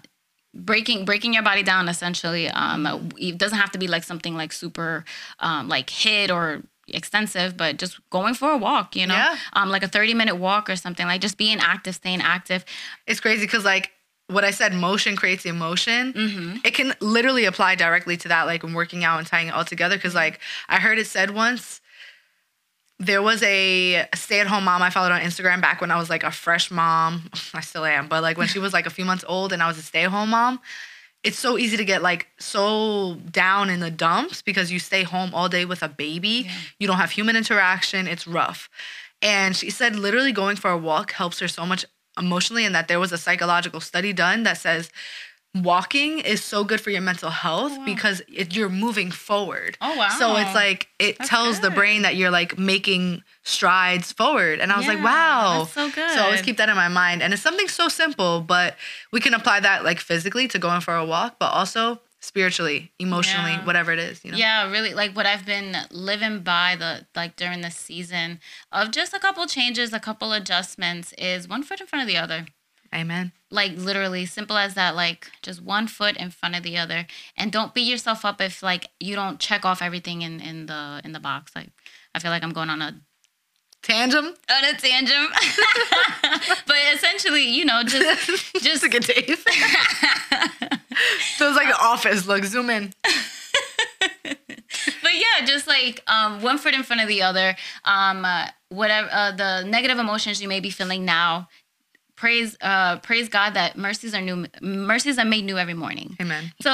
breaking 0.55 1.05
breaking 1.05 1.35
your 1.35 1.43
body 1.43 1.63
down 1.63 1.89
essentially 1.89 2.49
um 2.49 2.87
it 3.19 3.39
doesn't 3.39 3.59
have 3.59 3.73
to 3.73 3.79
be 3.79 3.89
like 3.89 4.05
something 4.05 4.35
like 4.37 4.53
super 4.53 5.05
um 5.41 5.69
like 5.69 5.89
HIIT 5.89 6.31
or 6.31 6.63
extensive 6.89 7.57
but 7.57 7.77
just 7.79 7.99
going 8.11 8.35
for 8.35 8.53
a 8.53 8.59
walk 8.59 8.95
you 8.95 9.07
know 9.07 9.15
Yeah. 9.15 9.37
um 9.55 9.69
like 9.71 9.83
a 9.83 9.89
30 9.89 10.15
minute 10.15 10.37
walk 10.37 10.69
or 10.71 10.77
something 10.77 11.07
like 11.07 11.21
just 11.21 11.37
being 11.39 11.59
active 11.59 11.95
staying 11.97 12.21
active 12.21 12.65
It's 13.07 13.21
crazy 13.21 13.47
because 13.47 13.65
like 13.65 13.91
what 14.29 14.43
I 14.43 14.53
said, 14.53 14.73
motion 14.73 15.17
creates 15.17 15.45
emotion. 15.45 16.15
Mm-hmm. 16.15 16.57
It 16.65 16.73
can 16.73 16.95
literally 17.03 17.45
apply 17.45 17.75
directly 17.75 18.17
to 18.17 18.29
that, 18.29 18.45
like 18.47 18.63
when 18.63 18.73
working 18.73 19.05
out 19.05 19.19
and 19.19 19.27
tying 19.27 19.49
it 19.49 19.55
all 19.55 19.67
together. 19.67 19.97
Because 19.97 20.15
like 20.15 20.41
I 20.67 20.81
heard 20.81 20.97
it 20.99 21.07
said 21.07 21.33
once, 21.33 21.83
there 22.99 23.23
was 23.23 23.43
a 23.43 24.07
stay-at-home 24.15 24.65
mom 24.65 24.83
I 24.83 24.91
followed 24.91 25.13
on 25.13 25.21
Instagram 25.21 25.61
back 25.61 25.81
when 25.81 25.91
I 25.91 25.99
was 25.99 26.09
like 26.09 26.23
a 26.23 26.31
fresh 26.31 26.71
mom. 26.71 27.29
I 27.55 27.61
still 27.61 27.85
am, 27.85 28.09
but 28.09 28.23
like 28.23 28.39
when 28.39 28.49
she 28.49 28.59
was 28.59 28.73
like 28.73 28.87
a 28.87 28.91
few 28.91 29.05
months 29.05 29.25
old 29.27 29.53
and 29.53 29.63
I 29.63 29.67
was 29.67 29.79
a 29.79 29.83
stay-at-home 29.83 30.31
mom. 30.31 30.61
It's 31.23 31.39
so 31.39 31.57
easy 31.57 31.79
to 31.79 31.85
get 31.85 32.03
like 32.03 32.29
so 32.39 33.17
down 33.31 33.71
in 33.71 33.81
the 33.81 33.91
dumps 33.91 34.43
because 34.43 34.71
you 34.71 34.79
stay 34.79 35.05
home 35.05 35.35
all 35.35 35.49
day 35.49 35.65
with 35.65 35.83
a 35.83 35.89
baby. 35.89 36.49
You 36.79 36.87
don't 36.87 36.99
have 36.99 37.13
human 37.13 37.35
interaction. 37.35 38.07
It's 38.07 38.27
rough. 38.27 38.69
And 39.23 39.57
she 39.57 39.71
said 39.71 39.97
literally 39.97 40.33
going 40.33 40.57
for 40.57 40.71
a 40.71 40.77
walk 40.77 41.13
helps 41.13 41.41
her 41.41 41.49
so 41.49 41.65
much 41.65 41.87
emotionally, 42.19 42.65
and 42.65 42.75
that 42.75 42.89
there 42.89 43.01
was 43.01 43.11
a 43.11 43.19
psychological 43.19 43.81
study 43.81 44.13
done 44.13 44.43
that 44.43 44.59
says 44.59 44.91
walking 45.55 46.19
is 46.19 46.43
so 46.43 46.65
good 46.65 46.81
for 46.81 46.91
your 46.91 47.01
mental 47.01 47.31
health 47.31 47.73
oh, 47.75 47.85
because 47.85 48.23
it, 48.33 48.57
you're 48.57 48.69
moving 48.69 49.11
forward. 49.11 49.79
Oh, 49.81 49.97
wow. 49.97 50.09
So 50.09 50.37
it's 50.37 50.55
like 50.55 50.89
it 50.99 51.19
That's 51.19 51.31
tells 51.31 51.61
the 51.61 51.71
brain 51.71 52.03
that 52.03 52.17
you're 52.17 52.31
like 52.31 52.59
making 52.59 53.23
strides 53.45 54.11
forward. 54.11 54.59
And 54.61 54.73
I 54.73 54.79
was 54.79 54.89
like, 54.89 55.03
wow. 55.03 55.61
that's 55.65 55.73
so 55.75 55.91
So 55.91 56.21
I 56.21 56.25
always 56.25 56.43
keep 56.43 56.57
that 56.57 56.69
in 56.69 56.75
my 56.75 56.89
mind. 56.89 57.23
And 57.23 57.33
it's 57.33 57.43
something 57.43 57.69
so 57.69 57.89
simple, 57.89 58.41
but 58.41 58.77
we 59.13 59.21
can 59.21 59.35
apply 59.35 59.61
that 59.61 59.85
like 59.85 60.01
physically 60.01 60.49
to 60.49 60.59
going 60.59 60.81
for 60.81 60.97
a 60.97 61.05
walk, 61.05 61.37
but 61.39 61.53
also 61.53 62.01
spiritually, 62.19 62.91
emotionally, 62.99 63.53
Yeah. 63.53 63.67
whatever 63.67 63.93
it 63.93 63.99
is, 63.99 64.25
you 64.25 64.33
know? 64.33 64.39
Yeah, 64.39 64.71
really 64.71 64.95
like 64.95 65.15
what 65.15 65.27
I've 65.27 65.45
been 65.45 65.77
living 65.91 66.41
by 66.41 66.75
the 66.77 67.07
like 67.15 67.37
during 67.37 67.61
the 67.61 67.71
season 67.71 68.41
of 68.73 68.91
just 68.91 69.13
a 69.15 69.19
couple 69.21 69.47
changes, 69.47 69.93
a 69.93 70.01
couple 70.01 70.33
adjustments 70.33 71.13
is 71.19 71.47
one 71.47 71.63
foot 71.63 71.81
in 71.81 71.87
front 71.87 72.03
of 72.03 72.09
the 72.09 72.17
other. 72.17 72.47
Amen. 72.95 73.33
Like 73.51 73.73
literally 73.77 74.27
simple 74.27 74.57
as 74.57 74.75
that, 74.75 74.95
like 74.95 75.31
just 75.43 75.61
one 75.61 75.89
foot 75.89 76.17
in 76.17 76.31
front 76.31 76.55
of 76.55 76.63
the 76.63 76.79
other. 76.79 77.07
And 77.37 77.51
don't 77.51 77.75
beat 77.75 77.89
yourself 77.89 78.25
up 78.25 78.41
if 78.41 78.63
like 78.63 78.89
you 79.01 79.15
don't 79.15 79.41
check 79.41 79.65
off 79.65 79.83
everything 79.83 80.23
in, 80.23 80.41
in 80.41 80.67
the 80.67 81.01
in 81.05 81.13
the 81.13 81.21
box. 81.21 81.53
Like 81.57 81.71
I 82.15 82.21
feel 82.21 82.31
like 82.31 82.45
I'm 82.45 82.53
going 82.53 82.71
on 82.71 82.83
a 82.83 83.01
Tandem? 83.85 84.25
on 84.25 84.65
a 84.65 84.73
tangent. 84.79 85.31
but 86.67 86.77
essentially, 86.95 87.43
you 87.43 87.67
know, 87.67 87.83
just 87.83 88.57
just 88.63 88.83
a 88.83 88.89
good 88.89 89.03
taste. 89.03 89.47
Feels 91.37 91.55
like 91.55 91.67
an 91.67 91.75
office. 91.79 92.27
Look, 92.27 92.45
zoom 92.45 92.71
in. 92.71 92.95
but 93.05 95.13
yeah, 95.13 95.45
just 95.45 95.67
like 95.67 96.03
um, 96.07 96.41
one 96.41 96.57
foot 96.57 96.73
in 96.73 96.83
front 96.83 97.03
of 97.03 97.09
the 97.09 97.21
other. 97.21 97.57
Um, 97.85 98.25
uh, 98.25 98.47
whatever 98.71 99.09
uh, 99.13 99.33
the 99.33 99.65
negative 99.69 99.99
emotions 99.99 100.41
you 100.41 100.49
may 100.49 100.61
be 100.61 100.71
feeling 100.71 101.05
now, 101.05 101.49
praise 102.25 102.57
uh, 102.63 102.97
praise 103.01 103.29
God 103.29 103.53
that 103.53 103.77
mercies 103.77 104.15
are 104.15 104.21
new. 104.23 104.47
Mercies 104.63 105.19
are 105.19 105.27
made 105.27 105.45
new 105.45 105.59
every 105.59 105.75
morning. 105.75 106.17
Amen. 106.19 106.55
So 106.63 106.71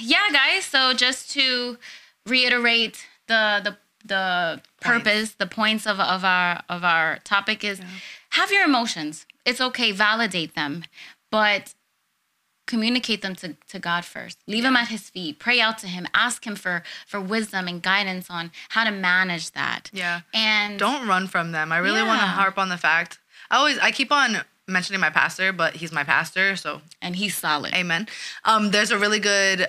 yeah, 0.00 0.26
guys. 0.32 0.64
So 0.64 0.92
just 0.92 1.30
to 1.34 1.78
reiterate 2.26 3.06
the 3.28 3.60
the 3.62 3.76
the 4.04 4.60
purpose, 4.80 5.34
the 5.34 5.46
points 5.46 5.86
of, 5.86 6.00
of 6.00 6.24
our 6.24 6.64
of 6.68 6.82
our 6.82 7.18
topic 7.18 7.62
is 7.62 7.80
have 8.30 8.50
your 8.50 8.64
emotions. 8.64 9.24
It's 9.44 9.60
okay, 9.60 9.92
validate 9.92 10.56
them, 10.56 10.82
but 11.30 11.74
communicate 12.66 13.22
them 13.22 13.36
to, 13.36 13.56
to 13.68 13.78
God 13.78 14.04
first. 14.04 14.38
Leave 14.48 14.64
them 14.64 14.76
at 14.76 14.88
his 14.88 15.08
feet. 15.10 15.38
Pray 15.38 15.60
out 15.60 15.78
to 15.78 15.86
him. 15.86 16.08
Ask 16.12 16.44
him 16.44 16.56
for 16.56 16.82
for 17.06 17.20
wisdom 17.20 17.68
and 17.68 17.80
guidance 17.80 18.26
on 18.30 18.50
how 18.70 18.82
to 18.82 18.90
manage 18.90 19.52
that. 19.52 19.90
Yeah. 19.92 20.22
And 20.34 20.76
Don't 20.76 21.06
run 21.06 21.28
from 21.28 21.52
them. 21.52 21.70
I 21.70 21.78
really 21.78 22.02
want 22.02 22.20
to 22.20 22.26
harp 22.26 22.58
on 22.58 22.68
the 22.68 22.76
fact. 22.76 23.20
I 23.48 23.58
always 23.58 23.78
I 23.78 23.92
keep 23.92 24.10
on 24.10 24.38
mentioning 24.68 25.00
my 25.00 25.10
pastor, 25.10 25.52
but 25.52 25.76
he's 25.76 25.92
my 25.92 26.04
pastor, 26.04 26.54
so 26.56 26.82
and 27.02 27.16
he's 27.16 27.36
solid. 27.36 27.74
amen. 27.74 28.06
Um, 28.44 28.70
there's 28.70 28.90
a 28.90 28.98
really 28.98 29.18
good 29.18 29.68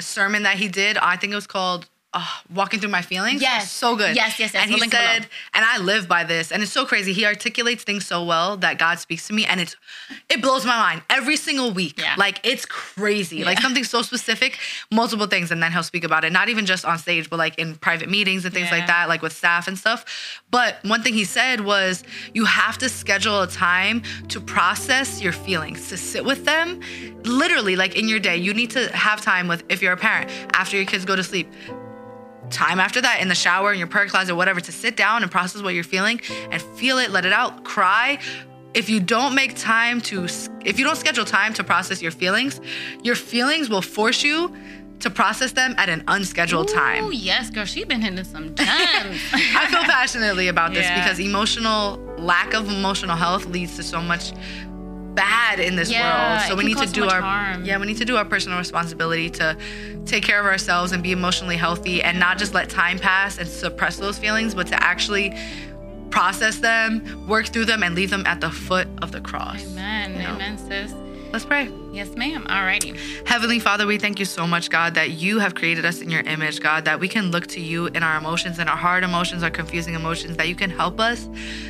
sermon 0.00 0.42
that 0.44 0.56
he 0.56 0.68
did. 0.68 0.96
I 0.98 1.16
think 1.16 1.32
it 1.32 1.36
was 1.36 1.46
called 1.46 1.88
uh, 2.14 2.26
"Walking 2.54 2.80
Through 2.80 2.90
My 2.90 3.02
Feelings." 3.02 3.40
Yes. 3.42 3.70
so 3.70 3.96
good. 3.96 4.14
Yes, 4.16 4.38
yes, 4.38 4.52
yes. 4.54 4.62
And 4.62 4.70
We'll 4.70 4.82
he 4.84 4.88
below. 4.90 5.02
said, 5.02 5.26
and 5.54 5.64
I 5.64 5.78
live 5.78 6.08
by 6.08 6.24
this, 6.24 6.52
and 6.52 6.62
it's 6.62 6.72
so 6.72 6.84
crazy. 6.84 7.12
He 7.12 7.24
articulates 7.26 7.84
things 7.84 8.06
so 8.06 8.24
well 8.24 8.56
that 8.58 8.78
God 8.78 8.98
speaks 8.98 9.26
to 9.28 9.32
me, 9.32 9.44
and 9.46 9.60
it's 9.60 9.76
it 10.28 10.42
blows 10.42 10.64
my 10.64 10.76
mind 10.76 11.02
every 11.10 11.36
single 11.36 11.70
week. 11.72 12.00
Yeah. 12.00 12.14
Like 12.18 12.40
it's 12.44 12.66
crazy. 12.66 13.44
Like 13.44 13.60
something 13.60 13.84
so 13.84 14.02
specific, 14.02 14.58
multiple 14.90 15.26
things, 15.26 15.50
and 15.50 15.62
then 15.62 15.72
he'll 15.72 15.82
speak 15.82 16.04
about 16.04 16.24
it. 16.24 16.32
Not 16.32 16.48
even 16.48 16.66
just 16.66 16.84
on 16.84 16.98
stage, 16.98 17.30
but 17.30 17.38
like 17.38 17.58
in 17.58 17.76
private 17.76 18.08
meetings 18.10 18.44
and 18.44 18.52
things 18.52 18.68
Yeah. 18.70 18.78
like 18.78 18.86
that, 18.86 19.08
like 19.08 19.22
with 19.22 19.32
staff 19.32 19.68
and 19.68 19.78
stuff. 19.78 20.04
But 20.50 20.76
one 20.84 21.02
thing 21.02 21.14
he 21.14 21.24
said 21.24 21.60
was, 21.62 22.04
you 22.34 22.44
have 22.44 22.76
to 22.78 22.88
schedule 22.88 23.40
a 23.42 23.46
time 23.46 24.02
to 24.28 24.40
process 24.40 25.20
your 25.22 25.32
feelings, 25.32 25.88
to 25.88 25.96
sit 25.96 26.24
with 26.24 26.44
them. 26.44 26.80
Literally, 27.24 27.76
like 27.76 27.96
in 27.96 28.08
your 28.08 28.18
day, 28.20 28.36
you 28.36 28.52
need 28.52 28.70
to 28.72 28.88
have 28.94 29.20
time 29.20 29.48
with, 29.48 29.62
if 29.68 29.80
you're 29.80 29.92
a 29.92 29.96
parent, 29.96 30.30
after 30.54 30.76
your 30.76 30.84
kids 30.86 31.04
go 31.04 31.16
to 31.16 31.22
sleep, 31.24 31.48
time 32.52 32.78
after 32.78 33.00
that 33.00 33.20
in 33.20 33.28
the 33.28 33.34
shower 33.34 33.72
in 33.72 33.78
your 33.78 33.88
prayer 33.88 34.06
closet 34.06 34.34
whatever 34.36 34.60
to 34.60 34.70
sit 34.72 34.96
down 34.96 35.22
and 35.22 35.30
process 35.32 35.62
what 35.62 35.74
you're 35.74 35.82
feeling 35.84 36.20
and 36.50 36.60
feel 36.62 36.98
it 36.98 37.10
let 37.10 37.24
it 37.24 37.32
out 37.32 37.64
cry 37.64 38.18
if 38.74 38.88
you 38.88 39.00
don't 39.00 39.34
make 39.34 39.54
time 39.56 40.00
to 40.00 40.24
if 40.64 40.78
you 40.78 40.84
don't 40.84 40.96
schedule 40.96 41.24
time 41.24 41.52
to 41.54 41.64
process 41.64 42.00
your 42.00 42.12
feelings 42.12 42.60
your 43.02 43.14
feelings 43.16 43.68
will 43.68 43.82
force 43.82 44.22
you 44.22 44.54
to 45.00 45.10
process 45.10 45.50
them 45.52 45.74
at 45.78 45.88
an 45.88 46.04
unscheduled 46.06 46.68
time 46.68 47.02
Oh 47.04 47.10
yes, 47.10 47.50
girl, 47.50 47.64
she's 47.64 47.84
been 47.86 48.00
hitting 48.00 48.22
some 48.22 48.54
gems. 48.54 49.20
I 49.32 49.66
feel 49.68 49.82
passionately 49.82 50.46
about 50.46 50.72
this 50.74 50.84
Yeah. 50.86 51.02
because 51.02 51.18
emotional 51.18 51.96
lack 52.18 52.54
of 52.54 52.70
emotional 52.70 53.16
health 53.16 53.46
leads 53.46 53.74
to 53.78 53.82
so 53.82 54.00
much 54.00 54.32
bad 55.14 55.60
in 55.60 55.76
this 55.76 55.90
Yeah, 55.90 56.36
world. 56.38 56.48
So 56.48 56.56
we 56.56 56.64
need 56.64 56.74
to 56.74 56.80
cause 56.80 56.88
so 56.90 56.94
do 56.94 57.08
our 57.08 57.20
harm. 57.20 57.64
yeah, 57.64 57.78
we 57.78 57.86
need 57.86 57.98
to 57.98 58.04
do 58.04 58.16
our 58.16 58.24
personal 58.24 58.58
responsibility 58.58 59.30
to 59.30 59.56
take 60.06 60.24
care 60.24 60.40
of 60.40 60.46
ourselves 60.46 60.92
and 60.92 61.02
be 61.02 61.12
emotionally 61.12 61.56
healthy 61.56 62.02
and 62.02 62.18
not 62.18 62.38
just 62.38 62.54
let 62.54 62.68
time 62.68 62.98
pass 62.98 63.38
and 63.38 63.48
suppress 63.48 63.96
those 63.98 64.18
feelings, 64.18 64.54
but 64.54 64.66
to 64.68 64.82
actually 64.82 65.36
process 66.10 66.58
them, 66.58 67.26
work 67.26 67.46
through 67.46 67.64
them 67.64 67.82
and 67.82 67.94
leave 67.94 68.10
them 68.10 68.24
at 68.26 68.40
the 68.40 68.50
foot 68.50 68.88
of 69.00 69.12
the 69.12 69.20
cross. 69.20 69.64
Amen. 69.72 70.12
You 70.12 70.18
know? 70.20 70.34
Amen, 70.34 70.58
sis. 70.58 70.94
Let's 71.32 71.46
pray. 71.46 71.70
Yes, 71.94 72.14
ma'am. 72.14 72.44
Alrighty. 72.44 73.26
Heavenly 73.26 73.58
Father, 73.58 73.86
we 73.86 73.96
thank 73.96 74.18
you 74.18 74.26
so 74.26 74.46
much, 74.46 74.68
God, 74.68 74.94
that 74.96 75.12
you 75.12 75.38
have 75.38 75.54
created 75.54 75.86
us 75.86 76.02
in 76.02 76.10
your 76.10 76.20
image, 76.22 76.60
God, 76.60 76.84
that 76.84 77.00
we 77.00 77.08
can 77.08 77.30
look 77.30 77.46
to 77.48 77.60
you 77.60 77.86
in 77.86 78.02
our 78.02 78.18
emotions 78.18 78.58
and 78.58 78.68
our 78.68 78.76
hard 78.76 79.02
emotions, 79.02 79.42
our 79.42 79.50
confusing 79.50 79.94
emotions, 79.94 80.36
that 80.36 80.48
you 80.48 80.54
can 80.54 80.68
help 80.68 81.00
us 81.00 81.26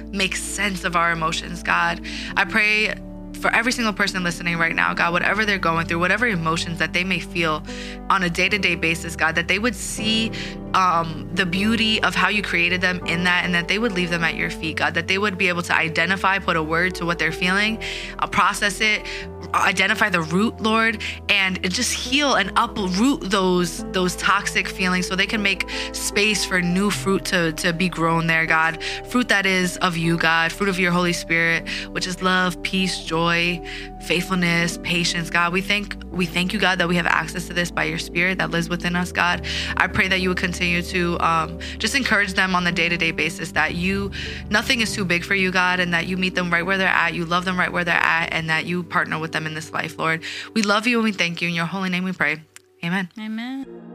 make 0.06 0.34
sense 0.34 0.82
of 0.82 0.96
our 0.96 1.12
emotions, 1.12 1.62
God. 1.62 2.00
I 2.36 2.44
pray 2.44 2.94
for 3.34 3.52
every 3.54 3.72
single 3.72 3.92
person 3.92 4.22
listening 4.22 4.58
right 4.58 4.74
now, 4.74 4.94
God, 4.94 5.12
whatever 5.12 5.44
they're 5.44 5.58
going 5.58 5.86
through, 5.86 5.98
whatever 5.98 6.26
emotions 6.26 6.78
that 6.78 6.92
they 6.92 7.04
may 7.04 7.18
feel 7.18 7.62
on 8.10 8.22
a 8.22 8.30
day 8.30 8.48
to 8.48 8.58
day 8.58 8.74
basis, 8.74 9.16
God, 9.16 9.34
that 9.34 9.48
they 9.48 9.58
would 9.58 9.74
see 9.74 10.30
um, 10.74 11.28
the 11.34 11.46
beauty 11.46 12.02
of 12.02 12.14
how 12.14 12.28
you 12.28 12.42
created 12.42 12.80
them 12.80 13.04
in 13.06 13.24
that 13.24 13.44
and 13.44 13.54
that 13.54 13.68
they 13.68 13.78
would 13.78 13.92
leave 13.92 14.10
them 14.10 14.24
at 14.24 14.36
your 14.36 14.50
feet, 14.50 14.76
God, 14.76 14.94
that 14.94 15.08
they 15.08 15.18
would 15.18 15.38
be 15.38 15.48
able 15.48 15.62
to 15.62 15.74
identify, 15.74 16.38
put 16.38 16.56
a 16.56 16.62
word 16.62 16.94
to 16.96 17.06
what 17.06 17.18
they're 17.18 17.32
feeling, 17.32 17.82
uh, 18.18 18.26
process 18.26 18.80
it, 18.80 19.04
identify 19.54 20.08
the 20.08 20.22
root, 20.22 20.60
Lord, 20.60 21.02
and 21.28 21.62
just 21.70 21.92
heal 21.92 22.34
and 22.34 22.52
uproot 22.56 23.30
those 23.30 23.84
those 23.92 24.16
toxic 24.16 24.68
feelings 24.68 25.06
so 25.06 25.16
they 25.16 25.26
can 25.26 25.42
make 25.42 25.68
space 25.92 26.44
for 26.44 26.60
new 26.60 26.90
fruit 26.90 27.24
to, 27.26 27.52
to 27.54 27.72
be 27.72 27.88
grown 27.88 28.26
there, 28.26 28.46
God. 28.46 28.82
Fruit 29.06 29.28
that 29.28 29.46
is 29.46 29.76
of 29.78 29.96
you, 29.96 30.16
God, 30.16 30.52
fruit 30.52 30.68
of 30.68 30.78
your 30.78 30.92
Holy 30.92 31.12
Spirit, 31.12 31.68
which 31.90 32.06
is 32.06 32.22
love, 32.22 32.62
peace, 32.62 33.04
joy, 33.04 33.60
faithfulness, 34.02 34.78
patience, 34.82 35.30
God. 35.30 35.52
We 35.52 35.60
thank 35.60 35.96
we 36.10 36.26
thank 36.26 36.52
you, 36.52 36.58
God, 36.58 36.78
that 36.78 36.88
we 36.88 36.96
have 36.96 37.06
access 37.06 37.46
to 37.46 37.54
this 37.54 37.70
by 37.70 37.84
your 37.84 37.98
spirit 37.98 38.38
that 38.38 38.50
lives 38.50 38.68
within 38.68 38.96
us, 38.96 39.12
God. 39.12 39.46
I 39.76 39.86
pray 39.86 40.08
that 40.08 40.20
you 40.20 40.28
would 40.28 40.38
continue 40.38 40.82
to 40.82 41.18
um, 41.20 41.58
just 41.78 41.94
encourage 41.94 42.34
them 42.34 42.54
on 42.54 42.64
the 42.64 42.72
day-to-day 42.72 43.12
basis 43.12 43.52
that 43.52 43.74
you 43.74 44.10
nothing 44.50 44.80
is 44.80 44.92
too 44.92 45.04
big 45.04 45.24
for 45.24 45.34
you, 45.34 45.50
God, 45.50 45.80
and 45.80 45.94
that 45.94 46.06
you 46.06 46.16
meet 46.16 46.34
them 46.34 46.50
right 46.50 46.64
where 46.64 46.78
they're 46.78 46.88
at, 46.88 47.14
you 47.14 47.24
love 47.24 47.44
them 47.44 47.58
right 47.58 47.72
where 47.72 47.84
they're 47.84 47.94
at, 47.94 48.32
and 48.32 48.50
that 48.50 48.66
you 48.66 48.82
partner 48.82 49.18
with 49.18 49.32
them 49.32 49.41
in 49.46 49.54
this 49.54 49.72
life, 49.72 49.98
Lord. 49.98 50.22
We 50.54 50.62
love 50.62 50.86
you 50.86 50.98
and 50.98 51.04
we 51.04 51.12
thank 51.12 51.42
you. 51.42 51.48
In 51.48 51.54
your 51.54 51.66
holy 51.66 51.90
name 51.90 52.04
we 52.04 52.12
pray. 52.12 52.42
Amen. 52.84 53.08
Amen. 53.18 53.91